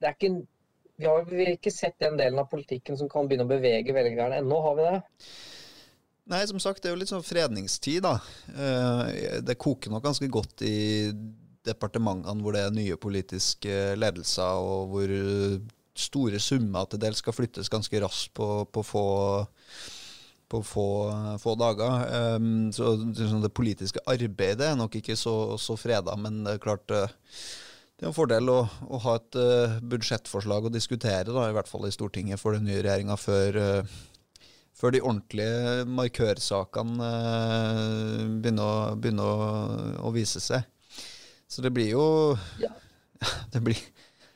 det 0.00 0.10
er 0.10 0.18
ikke 0.18 0.34
vi 0.96 1.08
har 1.08 1.26
ikke 1.50 1.72
sett 1.74 1.96
den 1.98 2.18
delen 2.20 2.38
av 2.38 2.46
politikken 2.50 2.98
som 2.98 3.08
kan 3.10 3.26
begynne 3.26 3.48
å 3.48 3.50
bevege 3.50 3.94
velgerne 3.96 4.38
ennå, 4.38 4.60
har 4.62 4.76
vi 4.78 4.84
det? 4.86 4.98
Nei, 6.30 6.44
som 6.48 6.60
sagt, 6.62 6.80
det 6.80 6.88
er 6.88 6.94
jo 6.94 7.00
litt 7.02 7.10
sånn 7.10 7.26
fredningstid, 7.26 8.04
da. 8.06 8.14
Eh, 8.48 9.40
det 9.44 9.58
koker 9.60 9.92
nok 9.92 10.04
ganske 10.06 10.28
godt 10.32 10.62
i 10.64 11.10
departementene 11.66 12.44
hvor 12.44 12.54
det 12.54 12.62
er 12.64 12.76
nye 12.76 12.96
politiske 13.00 13.96
ledelser, 13.98 14.62
og 14.62 14.92
hvor 14.92 15.12
store 15.94 16.40
summer 16.42 16.88
til 16.90 17.02
dels 17.02 17.20
skal 17.22 17.36
flyttes 17.36 17.70
ganske 17.70 18.00
raskt 18.02 18.34
på, 18.34 18.48
på 18.72 18.82
få 18.86 19.04
på 20.54 20.62
få, 20.62 20.88
få 21.40 21.54
dager. 21.58 22.36
Um, 22.36 22.72
så 22.72 22.94
liksom 22.96 23.42
det 23.42 23.54
politiske 23.56 24.02
arbeidet 24.06 24.68
er 24.68 24.78
nok 24.78 24.94
ikke 25.00 25.16
så, 25.18 25.56
så 25.58 25.76
freda, 25.80 26.16
men 26.20 26.42
det 26.44 26.56
er 26.56 26.62
klart 26.62 26.94
uh, 26.94 27.08
det 27.94 28.06
er 28.06 28.10
en 28.10 28.16
fordel 28.16 28.50
å, 28.50 28.60
å 28.90 29.00
ha 29.06 29.16
et 29.20 29.38
uh, 29.38 29.76
budsjettforslag 29.92 30.68
å 30.68 30.74
diskutere, 30.74 31.30
da, 31.30 31.48
i 31.48 31.54
hvert 31.56 31.70
fall 31.70 31.86
i 31.88 31.94
Stortinget, 31.94 32.42
for 32.42 32.56
den 32.56 32.66
nye 32.68 32.82
regjeringa 32.82 33.16
før, 33.20 33.58
uh, 33.60 34.46
før, 34.74 34.94
de 34.94 35.02
ordentlige 35.02 35.84
markørsakene 35.88 37.10
begynner, 38.42 38.64
å, 38.64 38.94
begynner 38.98 39.30
å, 39.30 39.50
å, 40.04 40.14
vise 40.14 40.42
seg. 40.42 40.66
Så 41.48 41.62
det 41.62 41.70
blir 41.74 41.92
jo 41.92 42.04
ja. 42.58 42.72
Det 43.54 43.60
blir 43.62 43.78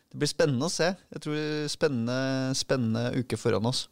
det 0.08 0.22
blir 0.22 0.30
spennende 0.30 0.68
å 0.68 0.72
se. 0.72 0.92
Jeg 1.12 1.24
tror 1.24 1.70
spennende, 1.72 2.18
spennende 2.56 3.10
uke 3.20 3.36
foran 3.40 3.68
oss. 3.68 3.86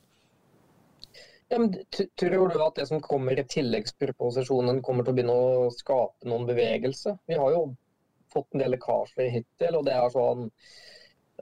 Ja, 1.48 1.60
men 1.62 1.74
tror 2.18 2.48
du 2.50 2.62
at 2.64 2.78
det 2.78 2.88
som 2.88 3.02
kommer 3.04 3.38
i 3.38 3.46
tilleggsproposisjonen, 3.46 4.80
kommer 4.82 5.06
til 5.06 5.12
å 5.12 5.16
begynne 5.18 5.34
å 5.36 5.66
skape 5.70 6.26
noen 6.26 6.46
bevegelse? 6.48 7.14
Vi 7.30 7.38
har 7.38 7.52
jo 7.54 7.68
fått 8.32 8.48
en 8.54 8.64
del 8.64 8.74
lekkasjer 8.74 9.30
hittil, 9.30 9.76
og 9.78 9.84
det 9.86 9.94
er 9.94 10.14
sånn 10.14 10.48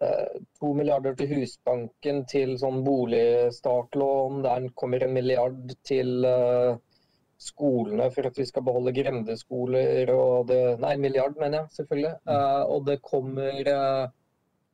eh, 0.03 0.35
to 0.59 0.73
milliarder 0.77 1.17
til 1.17 1.31
Husbanken 1.33 2.25
til 2.31 2.53
sånn 2.61 2.83
boligstartlån. 2.85 4.43
Der 4.45 4.67
kommer 4.77 5.07
en 5.07 5.15
milliard 5.17 5.73
til 5.89 6.29
uh, 6.29 6.77
skolene 7.41 8.11
for 8.13 8.29
at 8.29 8.43
vi 8.43 8.47
skal 8.51 8.67
beholde 8.67 8.93
grendeskoler. 8.97 10.13
Og 10.13 10.51
det, 10.53 10.61
nei, 10.85 10.93
en 10.99 11.07
milliard, 11.07 11.41
mener 11.41 11.63
jeg 11.63 11.79
selvfølgelig. 11.79 12.13
Uh, 12.29 12.63
og 12.77 12.85
det 12.91 13.01
kommer 13.09 13.73
uh, 13.73 14.13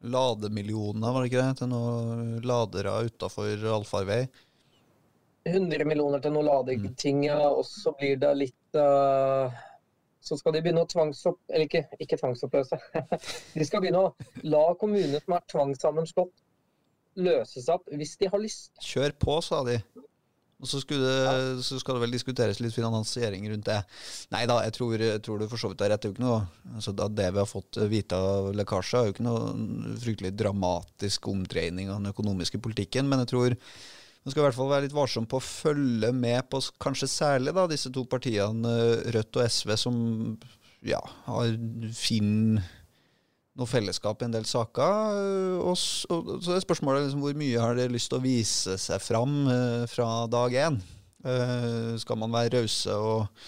lademillioner, 0.00 1.12
var 1.12 1.22
det 1.22 1.30
ikke 1.30 1.42
det? 1.42 1.56
Til 1.60 1.70
noen 1.72 2.38
ladere 2.46 2.94
utafor 3.06 3.66
allfarvei? 3.76 4.22
100 5.48 5.86
millioner 5.88 6.20
til 6.20 6.34
noen 6.34 6.48
ladeting, 6.48 7.24
ja. 7.28 7.38
Og 7.48 7.64
så 7.68 7.92
blir 7.96 8.18
det 8.20 8.30
litt 8.36 8.76
uh, 8.76 9.48
Så 10.20 10.36
skal 10.40 10.56
de 10.56 10.62
begynne 10.64 10.84
å 10.84 10.90
tvangsopp... 10.90 11.40
Eller 11.48 11.66
ikke, 11.68 11.84
ikke 12.00 12.18
tvangsoppløse. 12.20 12.78
de 13.56 13.66
skal 13.66 13.84
begynne 13.84 14.04
å 14.04 14.12
la 14.44 14.64
kommuner 14.80 15.24
som 15.24 15.36
er 15.36 15.46
tvangssammenslått, 15.52 16.44
løse 17.20 17.60
seg 17.64 17.76
opp 17.78 17.88
hvis 17.96 18.16
de 18.20 18.28
har 18.32 18.42
lyst. 18.42 18.72
Kjør 18.84 19.16
på, 19.20 19.40
sa 19.44 19.62
de. 19.68 19.80
Og 20.60 20.68
så, 20.68 20.80
det, 20.92 21.62
så, 21.64 21.78
skal 21.80 21.96
det 21.96 22.02
vel 22.02 22.12
diskuteres 22.12 22.58
litt 22.60 22.74
finansiering 22.76 23.46
rundt 23.48 23.68
det. 23.70 23.78
Nei 24.34 24.42
da, 24.48 24.58
jeg 24.66 24.74
tror, 24.76 24.92
jeg 25.00 25.22
tror 25.24 25.40
du 25.40 25.46
for 25.48 25.60
så 25.62 25.70
vidt 25.72 25.84
har 25.84 25.94
rett. 25.94 26.04
Det, 26.04 26.20
noe, 26.20 26.42
altså 26.74 26.92
det 26.92 27.30
vi 27.30 27.40
har 27.40 27.48
fått 27.48 27.80
vite 27.88 28.18
av 28.18 28.50
lekkasjer, 28.58 29.00
er 29.00 29.08
jo 29.08 29.14
ikke 29.14 29.24
noe 29.24 29.94
fryktelig 30.02 30.34
dramatisk 30.36 31.30
omdreining 31.32 31.88
av 31.88 32.02
den 32.02 32.12
økonomiske 32.12 32.60
politikken. 32.60 33.08
Men 33.08 33.24
jeg 33.24 33.32
tror 33.32 33.56
man 34.20 34.34
skal 34.34 34.42
i 34.42 34.44
hvert 34.44 34.58
fall 34.58 34.68
være 34.68 34.84
litt 34.84 34.96
varsom 34.96 35.24
på 35.28 35.38
å 35.40 35.44
følge 35.44 36.10
med 36.12 36.44
på 36.52 36.60
kanskje 36.82 37.08
særlig 37.08 37.54
da, 37.56 37.64
disse 37.70 37.88
to 37.94 38.04
partiene, 38.04 38.74
Rødt 39.16 39.40
og 39.40 39.46
SV, 39.48 39.72
som 39.80 39.96
ja, 40.84 41.00
har 41.24 41.56
fin 41.96 42.60
noe 43.60 43.70
fellesskap 43.70 44.22
i 44.22 44.26
en 44.28 44.34
del 44.34 44.46
saker. 44.48 45.18
Øh, 45.20 45.58
og 45.70 45.76
så, 45.78 46.20
så 46.42 46.56
er 46.56 46.64
spørsmålet 46.64 47.06
liksom, 47.06 47.24
hvor 47.24 47.36
mye 47.38 47.60
har 47.62 47.76
dere 47.78 47.92
lyst 47.92 48.10
til 48.12 48.20
å 48.20 48.24
vise 48.24 48.78
seg 48.80 49.02
fram 49.04 49.36
uh, 49.48 49.84
fra 49.90 50.08
dag 50.32 50.56
én? 50.66 50.80
Uh, 51.20 51.94
skal 52.00 52.18
man 52.20 52.32
være 52.34 52.58
rause 52.58 52.96
og 52.96 53.46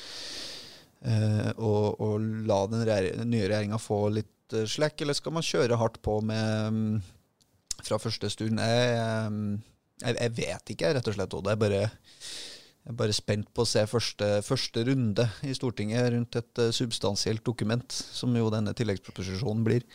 og, 1.02 1.98
og, 1.98 2.20
la 2.46 2.60
den, 2.70 2.84
den 2.86 3.32
nye 3.32 3.48
regjeringa 3.48 3.78
få 3.82 4.04
litt 4.14 4.54
slekk, 4.70 5.02
eller 5.02 5.16
skal 5.18 5.34
man 5.34 5.42
kjøre 5.42 5.74
hardt 5.80 5.96
på 5.98 6.20
med 6.22 6.76
mm, 6.76 7.00
fra 7.82 7.98
første 7.98 8.30
stund? 8.30 8.60
Jeg, 8.62 8.92
jeg, 10.04 10.14
jeg 10.14 10.34
vet 10.36 10.72
ikke, 10.76 10.92
rett 10.94 11.10
og 11.10 11.16
slett. 11.16 11.34
Og 11.34 11.42
det 11.42 11.56
er 11.56 11.58
bare 11.58 11.80
jeg 12.82 12.90
er 12.90 12.98
bare 12.98 13.14
spent 13.14 13.50
på 13.54 13.62
å 13.62 13.68
se 13.68 13.84
første, 13.86 14.28
første 14.42 14.82
runde 14.88 15.28
i 15.46 15.52
Stortinget 15.54 16.08
rundt 16.16 16.38
et 16.40 16.58
uh, 16.58 16.72
substansielt 16.74 17.44
dokument, 17.46 17.86
som 17.94 18.34
jo 18.34 18.48
denne 18.50 18.74
tilleggsproposisjonen 18.74 19.62
blir. 19.66 19.86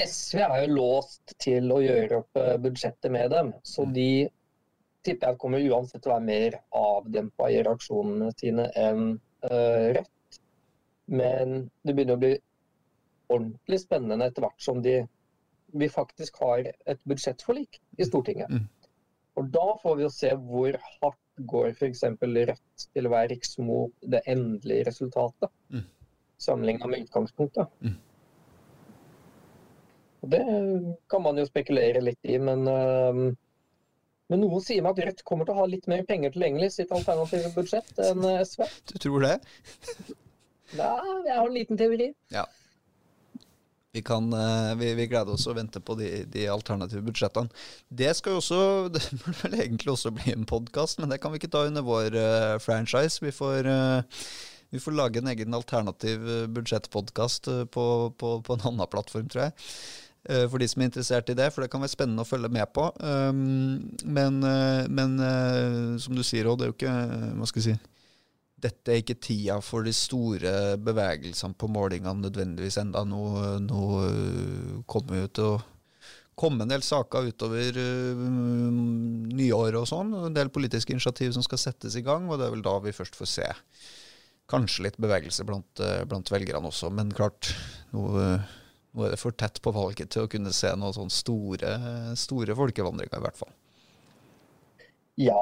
SV 0.00 0.40
er 0.40 0.62
jo 0.62 0.78
låst 0.78 1.34
til 1.42 1.68
å 1.72 1.82
gjøre 1.84 2.22
opp 2.22 2.40
uh, 2.40 2.54
budsjettet 2.64 3.12
med 3.12 3.28
dem, 3.34 3.52
så 3.60 3.84
mm. 3.84 3.92
de 3.92 4.08
tipper 5.04 5.34
jeg 5.34 5.40
kommer 5.42 5.68
uansett 5.68 6.00
til 6.00 6.14
å 6.14 6.16
være 6.16 6.28
mer 6.30 6.56
avdempa 6.80 7.50
i 7.52 7.60
reaksjonene 7.60 8.32
sine 8.40 8.70
enn 8.80 9.04
uh, 9.50 9.92
Rødt. 9.98 10.40
Men 11.12 11.58
det 11.84 11.92
begynner 11.92 12.16
å 12.16 12.22
bli 12.24 12.32
ordentlig 13.36 13.82
spennende 13.84 14.30
etter 14.30 14.46
hvert 14.46 14.64
som 14.64 14.80
de, 14.82 15.02
vi 15.76 15.92
faktisk 15.92 16.40
har 16.40 16.64
et 16.72 17.04
budsjettforlik 17.04 17.82
i 18.00 18.08
Stortinget. 18.08 18.48
Og 19.36 19.48
Da 19.52 19.66
får 19.82 19.96
vi 19.96 20.06
jo 20.06 20.10
se 20.12 20.32
hvor 20.48 20.76
hardt 20.96 21.22
går 21.50 21.72
f.eks. 21.74 22.02
Rødt 22.22 22.86
til 22.96 23.08
hver 23.12 23.28
riks 23.32 23.58
mot 23.60 23.92
det 24.02 24.22
endelige 24.26 24.86
resultatet, 24.88 25.52
mm. 25.68 25.86
sammenligna 26.40 26.88
med 26.92 27.04
utgangspunktet. 27.04 27.66
Mm. 27.80 27.98
Det 30.26 30.42
kan 31.10 31.22
man 31.22 31.38
jo 31.38 31.44
spekulere 31.46 32.00
litt 32.02 32.24
i, 32.26 32.38
men, 32.42 32.64
uh, 32.66 33.20
men 34.32 34.42
noen 34.42 34.64
sier 34.64 34.82
meg 34.82 34.96
at 34.96 35.10
Rødt 35.10 35.24
kommer 35.28 35.46
til 35.46 35.54
å 35.54 35.60
ha 35.60 35.66
litt 35.70 35.86
mer 35.90 36.02
penger 36.08 36.32
tilgjengelig 36.34 36.72
i 36.72 36.76
sitt 36.80 36.94
alternative 36.96 37.52
budsjett 37.54 38.00
enn 38.08 38.24
SV. 38.40 38.64
Du 38.90 38.96
tror 39.04 39.26
det? 39.28 39.36
Nei, 40.76 40.94
jeg 41.28 41.36
har 41.36 41.44
en 41.44 41.54
liten 41.54 41.78
teori. 41.78 42.08
Ja. 42.34 42.48
Vi, 43.96 44.02
kan, 44.02 44.32
eh, 44.32 44.74
vi, 44.76 44.94
vi, 44.94 45.06
gleder 45.08 45.32
oss 45.32 45.46
og 45.48 45.54
venter 45.56 45.80
på 45.80 45.94
de, 45.96 46.10
de, 46.28 46.42
alternative 46.52 47.00
budsjettene. 47.06 47.48
Det 47.88 48.10
skal 48.18 48.34
jo 48.34 48.42
også, 48.42 48.58
det 48.92 49.00
burde 49.22 49.38
vel 49.40 49.56
egentlig 49.62 49.94
også 49.94 50.12
bli 50.12 50.34
en 50.34 50.44
podkast, 50.44 51.00
men 51.00 51.08
det 51.08 51.16
kan 51.22 51.32
vi 51.32 51.40
ikke 51.40 51.48
ta 51.54 51.62
under 51.64 51.86
vår 51.86 52.12
uh, 52.12 52.56
franchise. 52.60 53.24
Vi 53.24 53.32
får, 53.32 53.64
uh, 53.64 54.26
vi 54.68 54.82
får, 54.84 54.98
lage 54.98 55.22
en 55.22 55.32
egen 55.32 55.56
alternativ 55.56 56.28
budsjettpodkast 56.52 57.48
på, 57.72 57.86
på, 58.20 58.34
på, 58.44 58.58
en 58.58 58.68
annen 58.68 58.92
plattform, 58.92 59.32
tror 59.32 59.46
jeg. 59.46 59.66
For 60.50 60.58
de 60.60 60.66
som 60.68 60.82
er 60.82 60.88
interessert 60.90 61.28
i 61.30 61.36
det, 61.38 61.52
for 61.54 61.62
det 61.62 61.70
kan 61.72 61.80
være 61.80 61.94
spennende 61.94 62.24
å 62.26 62.28
følge 62.28 62.50
med 62.52 62.68
på. 62.74 62.88
Um, 63.00 63.94
men, 64.04 64.40
men 64.90 65.20
som 66.02 66.18
du 66.18 66.24
sier 66.26 66.50
òg, 66.50 66.58
det 66.58 66.66
er 66.66 66.72
jo 66.72 66.76
ikke 66.80 66.96
Hva 67.38 67.46
skal 67.46 67.62
jeg 67.62 67.68
si 67.70 67.95
dette 68.56 68.92
er 68.92 69.02
ikke 69.02 69.18
tida 69.20 69.58
for 69.64 69.84
de 69.84 69.92
store 69.92 70.50
bevegelsene 70.80 71.56
på 71.60 71.68
målingene 71.68 72.24
nødvendigvis 72.24 72.78
enda. 72.80 73.02
Nå, 73.04 73.22
nå 73.66 73.80
øh, 74.06 74.76
kommer 74.88 75.18
vi 75.18 75.32
til 75.36 75.50
å 75.50 75.58
komme 76.36 76.64
en 76.64 76.72
del 76.72 76.84
saker 76.84 77.30
utover 77.30 77.78
uh, 77.80 78.24
nyåret 79.36 79.78
og 79.80 79.88
sånn. 79.88 80.12
En 80.28 80.36
del 80.36 80.52
politiske 80.52 80.92
initiativ 80.92 81.32
som 81.36 81.44
skal 81.44 81.60
settes 81.60 81.96
i 81.96 82.04
gang, 82.04 82.28
og 82.28 82.40
det 82.40 82.48
er 82.48 82.52
vel 82.52 82.64
da 82.64 82.74
vi 82.84 82.96
først 82.96 83.16
får 83.16 83.30
se 83.32 83.46
kanskje 84.52 84.84
litt 84.84 84.98
bevegelse 85.00 85.46
blant, 85.48 85.80
uh, 85.80 86.02
blant 86.08 86.32
velgerne 86.32 86.68
også. 86.68 86.92
Men 86.92 87.12
klart, 87.16 87.52
nå, 87.96 88.04
nå, 88.12 89.06
er 89.06 89.16
det 89.16 89.20
for 89.20 89.36
tett 89.36 89.62
på 89.64 89.72
valget 89.76 90.12
til 90.12 90.26
å 90.26 90.32
kunne 90.32 90.52
se 90.56 90.72
noen 90.76 90.96
sånne 90.96 91.16
store, 91.16 91.72
store 92.20 92.56
folkevandringer, 92.56 93.16
i 93.16 93.26
hvert 93.26 93.40
fall. 93.40 93.56
Ja, 95.16 95.40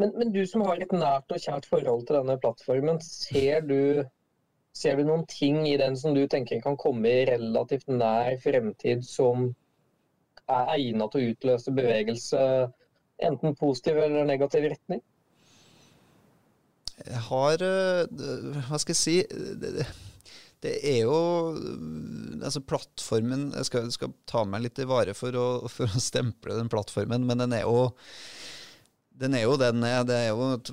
men, 0.00 0.12
men, 0.18 0.32
du 0.34 0.42
som 0.46 0.64
har 0.66 0.82
et 0.82 0.92
nært 0.94 1.30
og 1.30 1.40
kjært 1.40 1.68
forhold 1.70 2.06
til 2.08 2.18
denne 2.18 2.36
plattformen, 2.42 3.00
ser 3.04 3.62
du, 3.68 4.02
ser 4.74 4.98
du, 4.98 5.04
noen 5.06 5.26
ting 5.30 5.62
i 5.70 5.76
den 5.80 5.98
som 5.98 6.16
du 6.16 6.24
tenker 6.30 6.62
kan 6.64 6.78
komme 6.80 7.10
i 7.10 7.26
relativt 7.30 7.90
nær 7.90 8.34
fremtid 8.42 9.04
som 9.06 9.52
er 10.50 10.72
egnet 10.74 11.14
til 11.14 11.22
å 11.22 11.34
utløse 11.34 11.74
bevegelse, 11.74 12.40
enten 13.24 13.54
positiv 13.60 14.00
eller 14.02 14.26
negativ 14.28 14.66
retning? 14.74 15.04
Jeg 16.94 17.20
har 17.26 17.62
eh, 17.66 18.04
Hva 18.68 18.78
skal 18.78 18.94
jeg 18.94 19.00
si? 19.00 19.14
Det, 19.58 19.86
det 20.62 20.74
er 20.86 21.00
jo 21.02 21.16
Altså, 22.38 22.62
plattformen 22.62 23.48
Jeg 23.56 23.66
skal, 23.66 23.88
skal 23.94 24.12
ta 24.30 24.44
meg 24.46 24.62
litt 24.66 24.78
i 24.78 24.86
vare 24.86 25.16
for 25.18 25.34
å, 25.34 25.46
for 25.72 25.90
å 25.90 26.02
stemple 26.02 26.58
den 26.58 26.70
plattformen, 26.70 27.26
men 27.26 27.42
den 27.42 27.56
er 27.56 27.64
jo 27.66 27.88
den 29.14 29.36
er 29.38 29.44
jo 29.44 29.54
den 29.58 29.82
Det 30.06 30.14
er 30.16 30.30
jo 30.32 30.46
et 30.56 30.70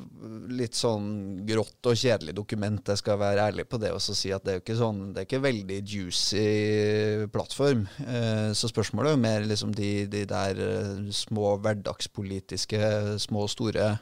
litt 0.51 0.77
sånn 0.77 1.43
grått 1.47 1.89
og 1.89 1.97
kjedelig 1.97 2.33
dokument. 2.35 2.89
Jeg 2.89 3.01
skal 3.01 3.19
være 3.21 3.45
ærlig 3.51 3.67
på 3.69 3.79
det 3.81 3.91
og 3.93 4.01
si 4.01 4.31
at 4.33 4.43
det 4.45 4.53
er 4.53 4.57
jo 4.57 4.63
ikke 4.63 4.79
sånn 4.79 5.01
Det 5.11 5.21
er 5.21 5.27
ikke 5.29 5.43
veldig 5.45 5.77
juicy 5.93 7.27
plattform. 7.33 7.85
Eh, 8.01 8.49
så 8.57 8.71
spørsmålet 8.71 9.11
er 9.11 9.17
jo 9.17 9.21
mer 9.27 9.45
liksom 9.51 9.75
de, 9.77 9.91
de 10.09 10.25
der 10.29 10.63
eh, 10.65 11.05
små 11.13 11.55
hverdagspolitiske, 11.61 12.81
små 13.21 13.45
og 13.45 13.53
store 13.53 13.93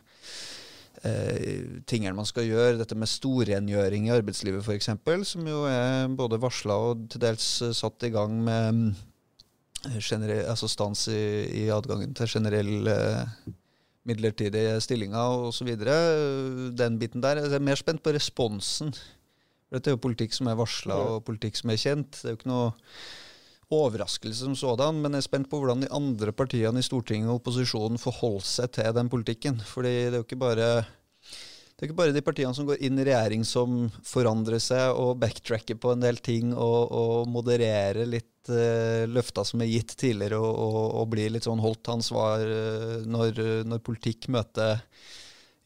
eh, 1.04 1.84
tingene 1.90 2.16
man 2.16 2.30
skal 2.30 2.48
gjøre. 2.48 2.80
Dette 2.80 2.96
med 2.96 3.12
storrengjøring 3.12 4.08
i 4.08 4.16
arbeidslivet 4.16 4.64
f.eks., 4.64 4.94
som 5.34 5.52
jo 5.52 5.66
er 5.68 6.08
både 6.16 6.40
varsla 6.40 6.80
og 6.90 7.10
til 7.12 7.28
dels 7.28 7.52
satt 7.76 8.08
i 8.08 8.16
gang 8.16 8.40
med 8.48 8.84
generell, 10.00 10.46
altså 10.48 10.68
stans 10.72 11.08
i, 11.12 11.24
i 11.66 11.70
adgangen 11.72 12.16
til 12.16 12.38
generell 12.40 12.88
midlertidige 14.08 14.78
stillinger 14.84 15.48
osv. 15.50 15.72
Den 16.78 17.00
biten 17.02 17.24
der. 17.24 17.42
Jeg 17.44 17.58
er 17.58 17.64
mer 17.64 17.80
spent 17.80 18.04
på 18.04 18.14
responsen. 18.16 18.94
Dette 19.70 19.92
er 19.92 19.98
jo 19.98 20.02
politikk 20.02 20.34
som 20.34 20.50
er 20.50 20.58
varsla 20.58 20.96
og 21.16 21.26
politikk 21.28 21.60
som 21.60 21.74
er 21.74 21.82
kjent. 21.82 22.16
Det 22.16 22.26
er 22.26 22.34
jo 22.34 22.40
ikke 22.40 22.52
noe 22.52 22.72
overraskelse 23.70 24.48
som 24.48 24.56
sådan, 24.58 24.98
men 24.98 25.14
jeg 25.14 25.22
er 25.22 25.28
spent 25.28 25.50
på 25.50 25.60
hvordan 25.62 25.84
de 25.84 25.92
andre 25.94 26.34
partiene 26.34 26.82
i 26.82 26.86
Stortinget 26.86 27.30
og 27.30 27.38
opposisjonen 27.38 28.02
forholder 28.02 28.48
seg 28.50 28.72
til 28.80 28.96
den 28.98 29.12
politikken. 29.12 29.60
Fordi 29.62 29.92
det 30.08 30.16
er 30.16 30.22
jo 30.24 30.26
ikke 30.26 30.42
bare 30.42 30.70
det 31.80 31.86
er 31.86 31.94
ikke 31.94 32.02
bare 32.02 32.12
de 32.12 32.22
partiene 32.28 32.52
som 32.52 32.66
går 32.68 32.82
inn 32.84 33.00
i 33.00 33.06
regjering 33.08 33.46
som 33.48 33.88
forandrer 34.04 34.60
seg 34.60 34.92
og 35.00 35.16
backtracker 35.22 35.78
på 35.80 35.94
en 35.94 36.02
del 36.04 36.18
ting 36.20 36.50
og, 36.52 36.92
og 36.92 37.30
modererer 37.32 38.04
litt 38.04 38.52
uh, 38.52 39.08
løfter 39.08 39.48
som 39.48 39.64
er 39.64 39.72
gitt 39.72 39.96
tidligere, 39.96 40.36
og, 40.44 40.60
og, 40.60 41.00
og 41.00 41.08
blir 41.14 41.32
litt 41.32 41.48
sånn 41.48 41.64
holdt 41.64 41.88
ansvar 41.96 42.44
uh, 42.44 43.00
når, 43.08 43.64
når, 43.64 43.80
politikk 43.88 44.28
møter 44.36 44.84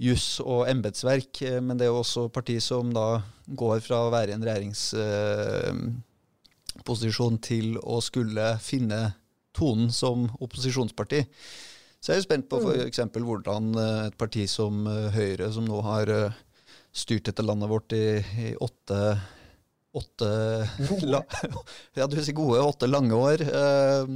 juss 0.06 0.38
og 0.46 0.70
embetsverk. 0.70 1.34
Uh, 1.50 1.58
men 1.66 1.82
det 1.82 1.86
er 1.88 1.90
jo 1.90 2.04
også 2.04 2.30
parti 2.30 2.62
som 2.62 2.94
da 2.94 3.26
går 3.50 3.82
fra 3.82 4.06
å 4.06 4.14
være 4.14 4.30
i 4.30 4.38
en 4.38 4.46
regjeringsposisjon 4.46 7.42
til 7.42 7.82
å 7.82 7.98
skulle 8.06 8.62
finne 8.62 9.18
tonen 9.58 9.90
som 9.90 10.30
opposisjonsparti. 10.38 11.26
Så 12.04 12.12
jeg 12.12 12.18
er 12.18 12.20
jo 12.20 12.26
spent 12.26 12.50
på 12.52 12.60
f.eks. 12.60 13.00
hvordan 13.16 13.70
eh, 13.80 14.00
et 14.10 14.18
parti 14.20 14.44
som 14.52 14.82
eh, 14.92 15.14
Høyre, 15.16 15.48
som 15.56 15.64
nå 15.64 15.78
har 15.86 16.10
eh, 16.12 16.42
styrt 16.92 17.30
dette 17.30 17.46
landet 17.46 17.72
vårt 17.72 17.96
i, 17.96 18.20
i 18.44 18.52
åtte 18.60 19.00
åtte 19.94 20.28
la, 21.06 21.20
ja, 22.00 22.08
du 22.10 22.18
sier 22.18 22.36
gode, 22.36 22.60
åtte 22.60 22.90
lange 22.90 23.16
år. 23.16 23.46
Eh, 23.46 24.12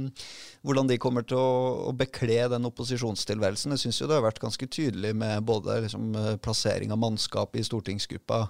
hvordan 0.66 0.90
de 0.90 0.98
kommer 1.00 1.24
til 1.24 1.40
å, 1.40 1.88
å 1.88 1.94
bekle 1.96 2.42
den 2.52 2.68
opposisjonstilværelsen. 2.68 3.72
Jeg 3.72 3.86
syns 3.86 4.02
det 4.02 4.18
har 4.18 4.26
vært 4.26 4.42
ganske 4.42 4.68
tydelig 4.68 5.14
med 5.16 5.46
både 5.48 5.78
liksom, 5.86 6.10
plassering 6.44 6.92
av 6.92 7.00
mannskap 7.00 7.56
i 7.56 7.64
stortingsgruppa. 7.64 8.42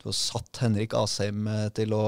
Du 0.00 0.08
har 0.08 0.16
satt 0.16 0.64
Henrik 0.64 0.96
Asheim 0.98 1.44
til 1.76 1.94
å 1.94 2.06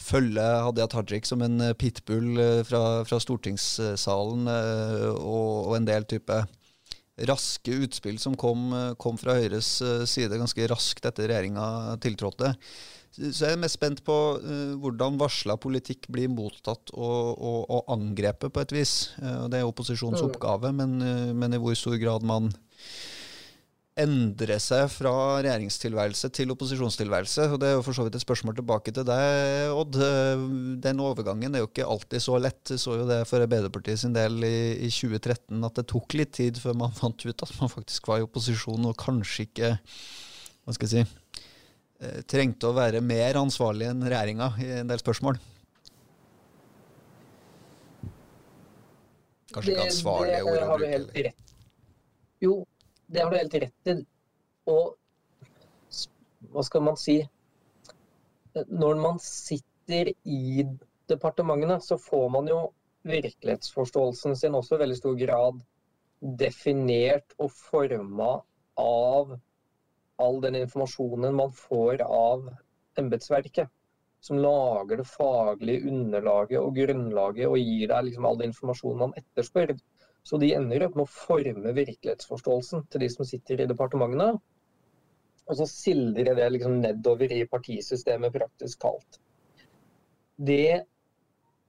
følge 0.00 0.42
Hadia 0.42 0.88
Tajik 0.90 1.28
som 1.28 1.42
en 1.44 1.60
eh, 1.62 1.76
pitbull 1.78 2.40
eh, 2.40 2.60
fra, 2.66 3.04
fra 3.06 3.20
stortingssalen, 3.22 4.48
eh, 4.50 5.08
og, 5.14 5.68
og, 5.68 5.76
en 5.78 5.88
del 5.88 6.06
type 6.10 6.42
raske 7.30 7.76
utspill 7.86 8.18
som 8.18 8.34
kom, 8.34 8.72
kom, 8.98 9.14
fra 9.20 9.36
Høyres 9.38 9.68
side 10.10 10.34
ganske 10.34 10.66
raskt 10.66 11.06
etter 11.06 11.28
regjeringa 11.30 11.94
tiltrådte. 12.02 12.50
Så 13.14 13.44
jeg 13.46 13.54
er 13.54 13.60
mest 13.62 13.78
spent 13.78 14.00
på 14.02 14.14
uh, 14.42 14.72
hvordan 14.82 15.20
varsla 15.20 15.54
politikk 15.62 16.08
blir 16.10 16.32
mottatt 16.32 16.90
og, 16.96 17.38
og, 17.38 17.60
og 17.70 17.92
angrepet 17.94 18.50
på 18.50 18.64
et 18.64 18.74
vis. 18.74 18.94
Uh, 19.20 19.46
det 19.46 19.60
er 19.60 19.68
opposisjonens 19.68 20.24
mm. 20.24 20.32
oppgave, 20.32 20.72
men, 20.74 20.96
uh, 20.98 21.30
men, 21.30 21.54
i 21.54 21.60
hvor 21.62 21.78
stor 21.78 21.94
grad 22.02 22.26
man 22.26 22.50
endre 23.94 24.56
seg 24.58 24.88
fra 24.90 25.12
regjeringstilværelse 25.38 26.30
til 26.34 26.50
opposisjonstilværelse. 26.50 27.46
og 27.52 27.60
Det 27.62 27.68
er 27.68 27.76
jo 27.76 27.84
for 27.86 27.94
så 27.94 28.06
vidt 28.06 28.16
et 28.18 28.24
spørsmål 28.24 28.56
tilbake 28.58 28.90
til 28.94 29.06
deg, 29.06 29.70
Odd. 29.70 29.98
Den 30.82 31.02
overgangen 31.02 31.54
er 31.54 31.62
jo 31.62 31.68
ikke 31.70 31.86
alltid 31.86 32.24
så 32.24 32.40
lett. 32.42 32.74
Vi 32.74 32.78
så 32.80 32.98
jo 32.98 33.06
det 33.06 33.20
for 33.30 33.44
Arbeiderpartiet 33.44 34.02
sin 34.02 34.16
del 34.16 34.42
i, 34.42 34.58
i, 34.82 34.90
2013 34.90 35.62
at 35.62 35.78
det 35.78 35.86
tok 35.94 36.18
litt 36.18 36.34
tid 36.34 36.58
før 36.58 36.74
man 36.82 36.96
fant 36.96 37.22
ut 37.22 37.46
at 37.46 37.54
man 37.60 37.70
faktisk 37.70 38.10
var 38.10 38.18
i 38.18 38.26
opposisjon 38.26 38.90
og 38.90 38.98
kanskje 38.98 39.46
ikke 39.46 39.74
hva 40.64 40.74
skal 40.74 40.88
jeg 40.88 41.06
si, 41.06 41.42
eh, 42.00 42.20
trengte 42.26 42.70
å 42.70 42.74
være 42.74 43.04
mer 43.04 43.36
ansvarlig 43.38 43.90
enn 43.92 44.02
regjeringa 44.02 44.54
i 44.64 44.70
en 44.80 44.90
del 44.90 45.02
spørsmål. 45.02 45.38
Kanskje 49.54 49.74
ikke 49.76 49.86
ansvarlig 49.86 50.38
er 50.40 50.48
ordet 50.50 50.66
å 50.66 50.78
bruke. 50.80 51.34
Jo, 52.42 52.54
det 53.06 53.22
har 53.22 53.30
du 53.30 53.36
helt 53.38 53.54
rett 53.54 53.92
i. 53.92 53.96
Og 54.70 54.94
Hva 56.54 56.62
skal 56.64 56.84
man 56.84 56.96
si 57.00 57.18
Når 58.54 58.98
man 59.02 59.18
sitter 59.22 60.12
i 60.24 60.64
departementene, 61.10 61.80
så 61.82 61.98
får 61.98 62.28
man 62.30 62.48
jo 62.48 62.58
virkelighetsforståelsen 63.04 64.36
sin 64.38 64.54
også 64.54 64.76
i 64.76 64.82
veldig 64.84 64.96
stor 64.96 65.16
grad 65.20 65.58
definert 66.40 67.34
og 67.36 67.50
forma 67.52 68.30
av 68.80 69.34
all 70.22 70.40
den 70.40 70.56
informasjonen 70.62 71.34
man 71.36 71.52
får 71.52 72.04
av 72.06 72.46
embetsverket. 73.00 73.68
Som 74.24 74.38
lager 74.40 75.02
det 75.02 75.08
faglige 75.10 75.90
underlaget 75.90 76.62
og 76.62 76.78
grunnlaget 76.78 77.50
og 77.50 77.58
gir 77.60 77.90
deg 77.90 78.06
liksom 78.06 78.24
all 78.24 78.38
den 78.40 78.54
informasjonen 78.54 79.02
man 79.02 79.18
etterspør. 79.20 79.74
Så 80.24 80.40
de 80.40 80.54
ender 80.56 80.86
opp 80.86 80.96
med 80.96 81.04
å 81.04 81.12
forme 81.12 81.74
virkelighetsforståelsen 81.76 82.86
til 82.92 83.04
de 83.04 83.10
som 83.12 83.28
sitter 83.28 83.60
i 83.60 83.68
departementene. 83.68 84.32
Og 85.44 85.58
så 85.58 85.66
sildrer 85.68 86.32
det 86.38 86.48
liksom 86.54 86.78
nedover 86.80 87.32
i 87.36 87.44
partisystemet, 87.48 88.32
praktisk 88.32 88.80
talt. 88.86 89.18
Det, 90.40 90.80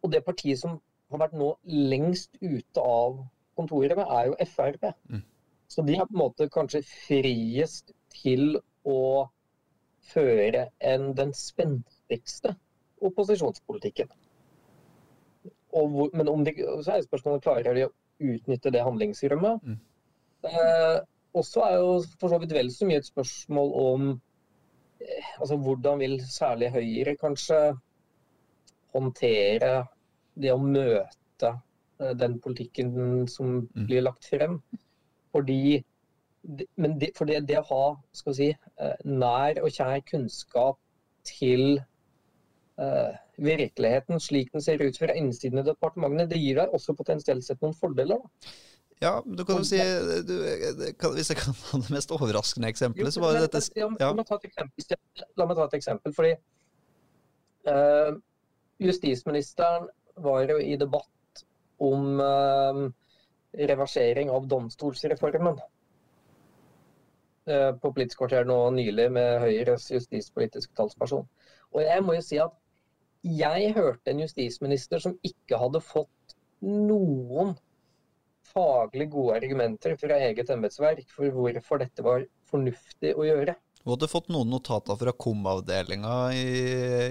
og 0.01 0.13
det 0.13 0.24
partiet 0.24 0.62
som 0.62 0.77
har 1.12 1.25
vært 1.25 1.35
nå 1.38 1.51
lengst 1.67 2.38
ute 2.39 2.81
av 2.81 3.19
kontoret 3.59 3.97
med, 4.00 4.07
er 4.07 4.31
jo 4.31 4.47
Frp. 4.55 4.88
Mm. 5.12 5.24
Så 5.67 5.83
de 5.83 5.97
har 6.00 6.07
på 6.07 6.15
en 6.15 6.24
måte 6.24 6.47
kanskje 6.53 6.83
friest 6.88 7.91
til 8.15 8.55
å 8.88 9.27
føre 10.13 10.69
en, 10.79 11.12
den 11.17 11.33
spenstigste 11.35 12.55
opposisjonspolitikken. 13.03 14.07
Hvor, 15.75 16.12
men 16.15 16.29
om 16.31 16.45
de, 16.47 16.53
så 16.85 16.95
er 16.95 17.03
spørsmålet 17.03 17.43
klarer 17.43 17.75
de 17.75 17.88
å 17.89 17.93
utnytte 18.19 18.72
det 18.72 18.84
handlingsrommet. 18.86 19.63
Mm. 19.63 19.79
Eh, 20.45 21.00
også 21.36 21.65
er 21.65 21.75
jo 21.81 21.91
for 22.19 22.31
så 22.31 22.39
vidt 22.39 22.53
vel 22.55 22.72
så 22.72 22.88
mye 22.88 23.01
et 23.01 23.10
spørsmål 23.10 23.74
om 23.81 24.07
eh, 25.01 25.31
altså 25.39 25.57
hvordan 25.57 26.00
vil 26.00 26.19
særlig 26.29 26.72
Høyre 26.75 27.15
kanskje 27.19 27.60
håndtere 28.95 29.74
det 30.36 30.53
å 30.53 30.62
møte 30.62 31.51
eh, 31.51 32.13
den 32.15 32.39
politikken 32.43 33.27
som 33.31 33.65
mm. 33.65 33.86
blir 33.89 34.05
lagt 34.05 34.29
frem. 34.31 34.62
Fordi 35.36 35.84
men 36.77 37.00
det, 37.01 37.10
for 37.17 37.25
det, 37.25 37.48
det, 37.50 37.57
å 37.60 37.67
ha 37.69 37.86
skal 38.13 38.34
vi 38.34 38.38
si, 38.38 38.50
eh, 38.77 38.98
nær 39.10 39.62
og 39.63 39.74
kjær 39.74 40.03
kunnskap 40.05 40.77
til 41.25 41.79
uh, 42.77 43.15
virkeligheten 43.42 44.22
slik 44.22 44.51
den 44.54 44.63
ser 44.63 44.82
ut 44.82 44.98
fra 44.98 45.15
innsiden 45.18 45.60
av 45.62 45.68
departementene, 45.70 46.27
det 46.30 46.39
gir 46.39 46.62
deg 46.62 46.74
også 46.75 46.96
potensielt 46.98 47.46
sett 47.46 47.62
noen 47.63 47.75
fordeler. 47.77 48.22
da. 48.22 48.54
Ja, 49.04 49.24
du 49.25 49.44
kan 49.46 49.60
jo 49.60 49.65
si 49.68 49.77
du, 50.24 50.36
kan, 51.00 51.12
Hvis 51.18 51.30
jeg 51.30 51.38
kan 51.42 51.56
ha 51.60 51.80
det 51.84 51.92
mest 51.92 52.13
overraskende 52.15 52.70
eksempelet, 52.72 53.13
så 53.13 53.20
var 53.24 53.36
det 53.36 53.50
dette 53.50 53.60
ja, 53.75 53.89
La 54.00 54.13
meg 54.15 54.27
ta 54.30 54.38
et 54.39 54.48
eksempel. 54.48 55.25
La 55.36 55.48
meg 55.50 55.60
ta 55.60 55.65
et 55.68 55.77
eksempel 55.80 56.15
fordi 56.15 56.32
uh, 57.68 58.15
Justisministeren 58.80 59.89
var 60.24 60.48
jo 60.48 60.58
i 60.63 60.77
debatt 60.80 61.44
om 61.84 62.20
uh, 62.24 62.88
reversering 63.56 64.32
av 64.32 64.48
domstolsreformen 64.51 65.60
uh, 67.51 67.72
på 67.75 67.92
Politisk 67.92 68.24
kvarter 68.24 68.48
nå 68.48 68.60
nylig 68.77 69.10
med 69.15 69.42
Høyres 69.44 69.89
justispolitiske 69.92 70.75
talsperson. 70.75 71.27
Og 71.75 71.84
jeg 71.84 72.04
må 72.04 72.15
jo 72.15 72.24
si 72.24 72.39
at 72.39 72.56
jeg 73.25 73.74
hørte 73.74 74.12
en 74.12 74.22
justisminister 74.22 75.01
som 75.01 75.15
ikke 75.25 75.58
hadde 75.58 75.82
fått 75.82 76.36
noen 76.65 77.55
faglig 78.46 79.10
gode 79.12 79.39
argumenter 79.39 79.96
fra 80.00 80.20
eget 80.27 80.51
embetsverk 80.53 81.08
for 81.12 81.34
hvorfor 81.34 81.82
dette 81.82 82.05
var 82.05 82.25
fornuftig 82.50 83.15
å 83.17 83.25
gjøre. 83.27 83.55
Du 83.86 83.91
hadde 83.91 84.10
fått 84.10 84.32
noen 84.34 84.50
notater 84.50 84.98
fra 84.98 85.13
KOM-avdelinga 85.13 86.13
i, 86.34 86.46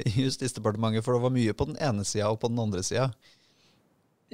i, 0.03 0.13
Justisdepartementet, 0.25 1.05
for 1.07 1.15
det 1.15 1.23
var 1.27 1.35
mye 1.35 1.55
på 1.55 1.69
den 1.69 1.79
ene 1.83 2.07
sida 2.07 2.33
og 2.33 2.41
på 2.43 2.51
den 2.51 2.63
andre 2.63 2.83
sida? 2.87 3.11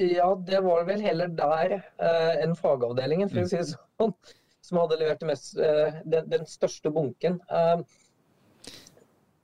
Ja, 0.00 0.31
det 0.48 0.62
var 0.64 0.87
vel 0.88 1.02
heller 1.04 1.33
der 1.37 1.74
eh, 1.76 2.37
enn 2.40 2.54
fagavdelingen, 2.57 3.28
for 3.28 3.42
å 3.42 3.50
si 3.50 3.59
det 3.59 3.66
sånn, 3.72 4.14
som 4.64 4.81
hadde 4.81 5.00
levert 5.02 5.24
mest, 5.28 5.52
eh, 5.61 6.00
den, 6.09 6.31
den, 6.33 6.46
største 6.48 6.92
bunken. 6.94 7.37
Eh, 7.52 7.83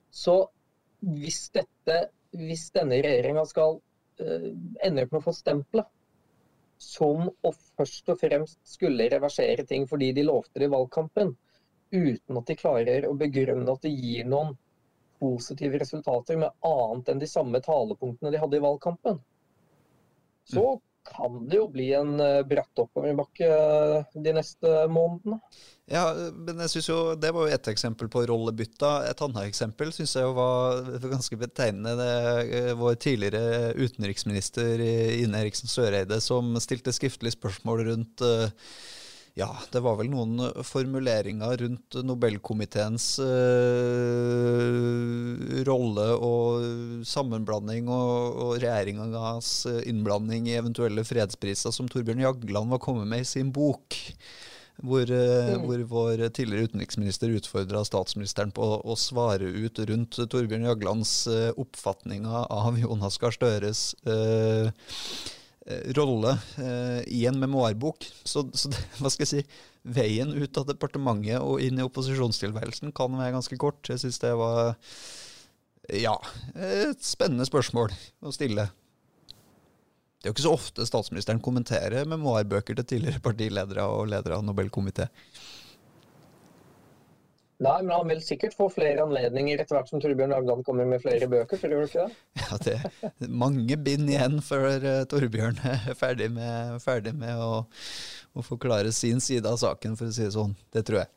så 0.09 0.39
hvis, 1.05 1.43
dette, 1.53 1.99
hvis 2.35 2.67
denne 2.75 2.99
regjeringa 3.03 3.45
skal 3.47 3.77
uh, 3.79 4.49
ende 4.83 5.05
opp 5.05 5.13
med 5.13 5.21
å 5.21 5.27
få 5.27 5.35
stempelet 5.35 5.93
som 6.77 7.25
å 7.27 7.51
først 7.77 8.09
og 8.13 8.19
fremst 8.21 8.59
skulle 8.67 9.07
reversere 9.09 9.65
ting 9.65 9.87
fordi 9.89 10.11
de 10.13 10.25
lovte 10.27 10.59
det 10.61 10.67
i 10.67 10.73
valgkampen, 10.73 11.33
uten 11.91 12.37
at 12.37 12.49
de 12.49 12.57
klarer 12.59 13.07
å 13.07 13.15
begrunne 13.17 13.71
at 13.71 13.85
det 13.85 13.93
gir 13.95 14.27
noen 14.29 14.53
positive 15.17 15.79
resultater 15.81 16.37
med 16.37 16.53
annet 16.67 17.09
enn 17.09 17.23
de 17.23 17.29
samme 17.29 17.61
talepunktene 17.65 18.29
de 18.33 18.41
hadde 18.41 18.59
i 18.59 18.65
valgkampen, 18.67 19.17
så. 20.47 20.67
Kan 21.07 21.39
det 21.49 21.59
jo 21.59 21.67
bli 21.71 21.87
en 21.97 22.19
eh, 22.23 22.43
bratt 22.47 22.81
oppoverbakke 22.83 23.47
eh, 23.47 24.19
de 24.23 24.33
neste 24.37 24.73
månedene. 24.91 25.39
Ja, 25.87 26.03
men 26.35 26.59
jeg 26.65 26.71
synes 26.73 26.89
jo 26.89 26.97
Det 27.15 27.29
var 27.31 27.47
jo 27.47 27.55
ett 27.55 27.67
eksempel 27.71 28.09
på 28.11 28.25
rollebytta. 28.27 29.07
Et 29.07 29.21
annet 29.23 29.47
eksempel 29.47 29.93
syns 29.95 30.17
jeg 30.17 30.27
jo 30.27 30.35
var 30.35 30.83
ganske 31.05 31.39
betegnende. 31.39 32.09
Eh, 32.43 32.73
vår 32.77 32.99
tidligere 32.99 33.71
utenriksminister 33.79 34.83
Ine 34.83 35.45
Eriksen 35.45 35.71
Søreide 35.71 36.19
som 36.23 36.55
stilte 36.63 36.95
skriftlig 36.95 37.37
spørsmål 37.37 37.85
rundt 37.91 38.25
ja, 39.37 39.51
det 39.69 39.83
var 39.85 39.99
vel 39.99 40.09
noen 40.09 40.39
eh, 40.47 40.63
formuleringer 40.65 41.59
rundt 41.61 41.97
Nobelkomiteens 42.07 43.19
uh, 43.21 43.27
rolle 45.67 46.07
og 46.25 47.05
sammenblanding 47.05 47.85
og, 47.93 48.39
og 48.41 48.55
regjeringas 48.63 49.51
eh, 49.69 49.83
innblanding 49.91 50.49
i 50.49 50.57
eventuelle 50.57 51.05
fredspriser 51.05 51.71
som 51.75 51.89
Torbjørn 51.91 52.25
Jagland 52.25 52.73
var 52.73 52.81
kommet 52.81 53.07
med 53.11 53.21
i 53.25 53.29
sin 53.29 53.53
bok. 53.53 53.99
Hvor, 54.77 55.09
mm. 55.09 55.63
hvor 55.65 55.79
vår 55.89 56.19
tidligere 56.37 56.69
utenriksminister 56.69 57.31
utfordra 57.33 57.79
statsministeren 57.85 58.51
på 58.53 58.61
å, 58.61 58.75
å 58.85 58.93
svare 58.93 59.49
ut 59.49 59.79
rundt 59.89 60.19
Torbjørn 60.29 60.67
Jaglands 60.69 61.13
oppfatninger 61.57 62.45
av 62.53 62.77
Jonas 62.77 63.17
Gahr 63.17 63.33
Støres 63.33 63.87
Eh, 64.05 64.69
rolle 65.97 66.37
eh, 66.63 67.01
i 67.07 67.25
en 67.27 67.39
memoarbok. 67.39 68.07
Så, 68.23 68.47
så 68.53 68.71
det, 68.71 68.81
hva 68.99 69.11
skal 69.11 69.25
jeg 69.25 69.31
si, 69.31 69.61
veien 69.87 70.33
ut 70.35 70.59
av 70.59 70.67
departementet 70.67 71.39
og 71.43 71.61
inn 71.63 71.79
i 71.79 71.85
opposisjonstilværelsen 71.85 72.93
kan 72.95 73.15
være 73.17 73.35
ganske 73.37 73.59
kort. 73.59 73.81
Jeg 73.87 74.01
syns 74.03 74.19
det 74.23 74.33
var 74.39 74.75
ja, 75.93 76.17
et 76.55 77.03
spennende 77.05 77.47
spørsmål 77.47 77.93
å 78.19 78.33
stille. 78.35 78.67
Det 80.17 80.25
er 80.25 80.31
jo 80.31 80.35
ikke 80.35 80.47
så 80.47 80.55
ofte 80.57 80.87
statsministeren 80.89 81.43
kommenterer 81.43 82.07
memoarbøker 82.09 82.79
til 82.79 82.87
tidligere 82.89 83.23
partiledere 83.23 83.85
og 83.87 84.09
ledere 84.11 84.39
av 84.39 84.43
Nobelkomité. 84.47 85.07
Nei, 87.57 87.77
men 87.81 87.89
han 87.89 88.05
vil 88.11 88.19
sikkert 88.21 88.53
få 88.53 88.67
flere 88.69 89.01
anledninger 89.01 89.57
etter 89.57 89.79
hvert 89.79 89.89
som 89.89 90.01
Torbjørn 90.01 90.35
Agland 90.35 90.61
kommer 90.65 90.85
med 90.85 91.01
flere 91.01 91.25
bøker, 91.29 91.57
tror 91.57 91.71
du 91.73 91.85
ikke 91.87 92.03
det? 92.05 92.17
Ja, 92.43 92.57
det 92.61 92.75
er 92.77 93.31
mange 93.33 93.77
bind 93.81 94.11
igjen 94.11 94.37
før 94.45 94.75
uh, 94.83 95.05
Torbjørn 95.09 95.57
er 95.65 95.87
ferdig 95.97 96.27
med, 96.35 96.75
ferdig 96.83 97.15
med 97.17 97.41
å, 97.41 97.63
å, 98.37 98.45
forklare 98.45 98.93
sin 98.93 99.23
side 99.23 99.49
av 99.49 99.57
saken, 99.63 99.97
for 99.97 100.05
å 100.05 100.13
si 100.13 100.27
det 100.27 100.35
sånn. 100.37 100.53
Det 100.75 100.85
tror 100.85 101.01
jeg. 101.01 101.09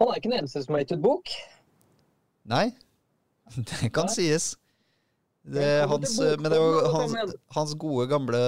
Han 0.00 0.10
er 0.10 0.18
ikke 0.18 0.32
den 0.32 0.38
eneste 0.40 0.64
som 0.64 0.74
har 0.74 0.82
gitt 0.82 0.96
ut 0.98 1.06
bok. 1.06 1.36
Nei, 2.50 2.66
det 3.70 3.92
kan 3.94 4.10
Nei. 4.10 4.16
sies. 4.16 4.56
Det 5.50 5.70
hans, 5.90 6.12
men 6.38 6.46
det 6.46 6.58
er 6.58 6.62
jo 6.62 6.92
hans, 6.94 7.34
hans 7.56 7.72
gode, 7.80 8.06
gamle, 8.10 8.42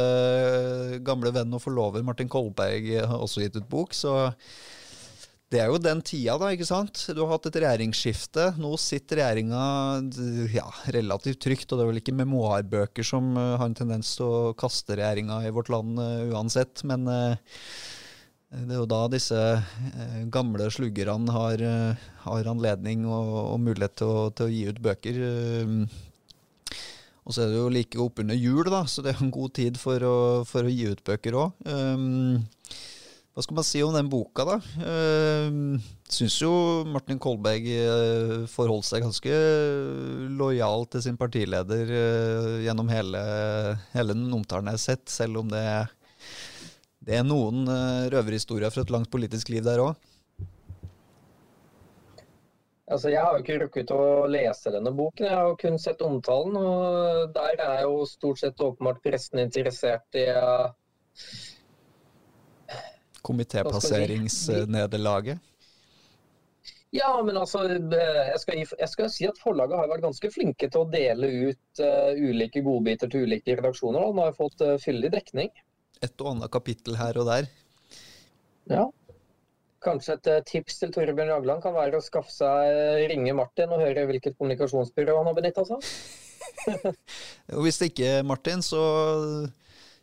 gamle, 1.02 1.32
venn 1.34 1.56
og 1.56 1.64
forlover 1.64 2.04
Martin 2.06 2.30
Kolberg 2.30 2.86
har 3.00 3.18
også 3.18 3.42
gitt 3.42 3.58
ut 3.58 3.66
bok, 3.70 3.96
så 3.96 4.30
det 5.52 5.60
er 5.60 5.68
jo 5.68 5.80
den 5.82 6.00
tida, 6.04 6.38
da, 6.40 6.48
ikke 6.54 6.64
sant? 6.64 6.96
Du 7.12 7.20
har 7.20 7.34
hatt 7.34 7.46
et 7.50 7.58
regjeringsskifte. 7.60 8.46
Nå 8.62 8.70
sitter 8.80 9.20
regjeringa 9.20 9.64
ja, 10.54 10.64
relativt 10.96 11.42
trygt, 11.44 11.66
og 11.68 11.78
det 11.78 11.84
er 11.84 11.90
vel 11.90 12.00
ikke 12.00 12.14
memoarbøker 12.16 13.04
som 13.04 13.34
uh, 13.36 13.58
har 13.60 13.68
en 13.68 13.76
tendens 13.76 14.14
til 14.16 14.28
å 14.28 14.54
kaste 14.58 14.96
regjeringa 14.96 15.42
i 15.44 15.52
vårt 15.52 15.68
land 15.72 16.00
uh, 16.00 16.22
uansett, 16.32 16.80
men 16.88 17.04
uh, 17.04 17.58
det 18.52 18.76
er 18.76 18.80
jo 18.80 18.88
da 18.88 19.02
disse 19.12 19.42
gamle 20.32 20.66
sluggerne 20.72 21.32
har, 21.32 21.62
har 22.26 22.48
anledning 22.50 23.06
og, 23.08 23.30
og, 23.46 23.60
mulighet 23.64 23.94
til 23.96 24.10
å, 24.12 24.26
til 24.36 24.44
å, 24.50 24.52
gi 24.52 24.66
ut 24.68 24.80
bøker. 24.84 25.20
Og 27.22 27.34
så 27.34 27.44
er 27.44 27.52
det 27.52 27.60
jo 27.60 27.70
like 27.70 28.00
oppunder 28.02 28.38
jul, 28.38 28.64
da, 28.66 28.82
så 28.90 29.04
det 29.04 29.12
er 29.12 29.22
en 29.22 29.34
god 29.34 29.52
tid 29.54 29.78
for 29.78 30.02
å, 30.02 30.16
for 30.48 30.66
å 30.66 30.72
gi 30.72 30.88
ut 30.90 31.04
bøker 31.06 31.38
òg. 31.38 31.68
Um, 31.70 32.42
hva 33.32 33.44
skal 33.46 33.56
man 33.56 33.64
si 33.64 33.80
om 33.80 33.94
den 33.94 34.10
boka, 34.12 34.44
da? 34.44 34.56
Um, 34.82 35.78
Syns 36.12 36.34
jo 36.42 36.50
Martin 36.92 37.20
Kolberg 37.22 37.64
uh, 37.64 38.34
forholdt 38.50 38.90
seg 38.90 39.06
ganske 39.06 39.38
lojal 40.36 40.84
til 40.92 41.06
sin 41.06 41.16
partileder 41.16 41.94
uh, 41.94 42.58
gjennom 42.66 42.90
hele, 42.92 43.22
hele 43.94 44.18
den 44.18 44.26
omtalen 44.36 44.68
jeg 44.68 44.80
har 44.80 44.84
sett, 44.84 45.06
selv 45.08 45.40
om 45.40 45.54
det, 45.54 45.64
det 47.06 47.22
er 47.22 47.24
noen 47.24 47.64
uh, 47.70 48.10
røverhistorier 48.12 48.74
fra 48.74 48.84
et 48.84 48.92
langt 48.92 49.08
politisk 49.14 49.54
liv 49.54 49.64
der 49.64 49.80
òg. 49.86 50.11
Altså, 52.92 53.08
Jeg 53.10 53.22
har 53.24 53.32
jo 53.32 53.38
ikke 53.42 53.58
rukket 53.62 53.90
å 53.94 54.26
lese 54.28 54.70
denne 54.74 54.90
boken, 54.92 55.26
jeg 55.26 55.36
har 55.38 55.46
jo 55.48 55.56
kun 55.62 55.78
sett 55.80 56.02
omtalen. 56.04 56.56
og 56.60 57.32
Der 57.32 57.60
er 57.64 57.80
jo 57.86 58.04
stort 58.08 58.38
sett 58.42 58.60
åpenbart 58.60 59.02
pressen 59.04 59.38
interessert 59.40 60.14
i 60.18 60.26
uh, 60.28 60.68
Komitépasseringsnederlaget? 63.22 65.38
Ja, 66.92 67.22
men 67.24 67.36
altså, 67.40 67.64
jeg 67.64 68.36
skal, 68.42 68.58
jeg 68.60 68.88
skal, 68.92 69.08
si 69.08 69.24
at 69.24 69.40
forlaget 69.40 69.80
har 69.80 69.88
vært 69.88 70.04
ganske 70.04 70.28
flinke 70.34 70.68
til 70.68 70.80
å 70.82 70.90
dele 70.92 71.48
ut 71.48 71.80
uh, 71.80 72.12
ulike 72.12 72.60
godbiter 72.66 73.08
til 73.08 73.24
ulike 73.24 73.56
redaksjoner. 73.56 74.04
Og 74.04 74.12
De 74.12 74.20
har 74.26 74.36
fått 74.36 74.60
uh, 74.60 74.76
fyldig 74.82 75.08
dekning. 75.14 75.48
Et 76.04 76.12
og 76.20 76.28
annet 76.34 76.52
kapittel 76.52 76.92
her 77.00 77.16
og 77.22 77.26
der. 77.30 77.48
Ja. 78.68 78.84
Kanskje 79.82 80.16
et 80.18 80.30
uh, 80.30 80.40
tips 80.46 80.78
til 80.80 80.92
Torbjørn 80.94 81.32
Jagland 81.32 81.64
kan 81.64 81.74
være 81.74 81.98
å 81.98 82.04
skaffe 82.04 82.30
seg 82.34 83.06
ringe 83.10 83.34
Martin 83.38 83.72
og 83.74 83.82
høre 83.82 84.06
hvilket 84.10 84.36
kommunikasjonsbyrå 84.38 85.16
han 85.18 85.30
har 85.30 85.38
benytta 85.38 85.66
seg 85.68 85.78
av. 85.78 86.92
hvis 87.64 87.80
det 87.80 87.90
ikke 87.92 88.14
er 88.18 88.26
Martin, 88.26 88.62
så 88.62 88.82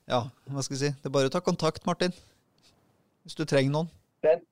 ja, 0.10 0.26
hva 0.52 0.66
skal 0.66 0.76
jeg 0.76 0.84
si. 0.84 0.94
Det 1.00 1.10
er 1.10 1.16
bare 1.16 1.32
å 1.32 1.34
ta 1.34 1.42
kontakt, 1.46 1.86
Martin. 1.88 2.16
Hvis 3.24 3.38
du 3.40 3.46
trenger 3.48 3.76
noen. 3.76 3.92
Men 4.26 4.44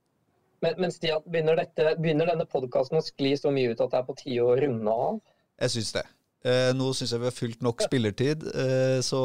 men, 0.64 0.78
men 0.82 0.94
Stian, 0.94 1.22
begynner, 1.30 1.58
dette, 1.60 1.96
begynner 2.02 2.32
denne 2.32 2.48
podkasten 2.50 2.98
å 2.98 3.06
skli 3.06 3.36
så 3.38 3.52
mye 3.54 3.74
ut 3.74 3.82
at 3.84 3.92
det 3.94 4.00
er 4.00 4.06
på 4.08 4.16
tide 4.18 4.46
å 4.46 4.56
runde 4.58 4.94
av? 4.94 5.20
Jeg 5.62 5.76
syns 5.76 5.92
det. 6.00 6.04
Eh, 6.48 6.70
nå 6.78 6.90
syns 6.98 7.14
jeg 7.14 7.22
vi 7.22 7.30
har 7.30 7.36
fylt 7.36 7.66
nok 7.66 7.84
spillertid. 7.86 8.46
Eh, 8.50 9.00
så 9.06 9.22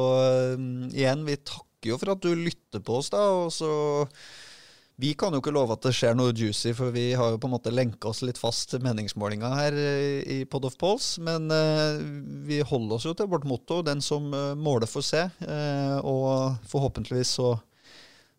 igjen, 0.92 1.24
vi 1.28 1.38
takker 1.40 1.92
jo 1.92 1.98
for 2.00 2.14
at 2.14 2.24
du 2.24 2.32
lytter 2.36 2.84
på 2.84 2.98
oss, 3.00 3.08
da. 3.14 3.24
Og 3.38 3.52
så 3.54 3.70
Vi 5.00 5.14
kan 5.18 5.32
jo 5.32 5.40
ikke 5.40 5.54
love 5.54 5.72
at 5.74 5.84
det 5.86 5.94
skjer 5.96 6.14
noe 6.14 6.34
juicy, 6.36 6.74
for 6.76 6.92
vi 6.94 7.12
har 7.16 7.32
jo 7.32 7.40
på 7.40 7.48
en 7.48 7.54
måte 7.54 7.72
lenka 7.72 8.10
oss 8.10 8.20
litt 8.26 8.38
fast 8.38 8.68
til 8.70 8.82
meningsmålinga 8.84 9.50
her 9.56 9.76
eh, 9.78 10.20
i 10.20 10.38
Pod 10.44 10.68
of 10.68 10.76
Polls. 10.80 11.16
Men 11.24 11.48
eh, 11.50 12.02
vi 12.46 12.60
holder 12.60 12.98
oss 12.98 13.08
jo 13.08 13.14
til 13.16 13.30
vårt 13.32 13.48
motto 13.48 13.80
'Den 13.82 14.04
som 14.04 14.28
eh, 14.34 14.54
måler, 14.54 14.86
får 14.86 15.06
se'. 15.08 15.24
og 16.04 16.60
forhåpentligvis 16.68 17.28
så, 17.40 17.58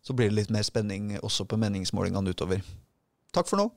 så 0.02 0.14
blir 0.14 0.30
det 0.30 0.38
litt 0.38 0.50
mer 0.54 0.62
spenning 0.62 1.18
også 1.20 1.44
på 1.44 1.58
meningsmålingene 1.58 2.30
utover. 2.30 2.62
Takk 3.34 3.50
for 3.50 3.58
nå. 3.58 3.70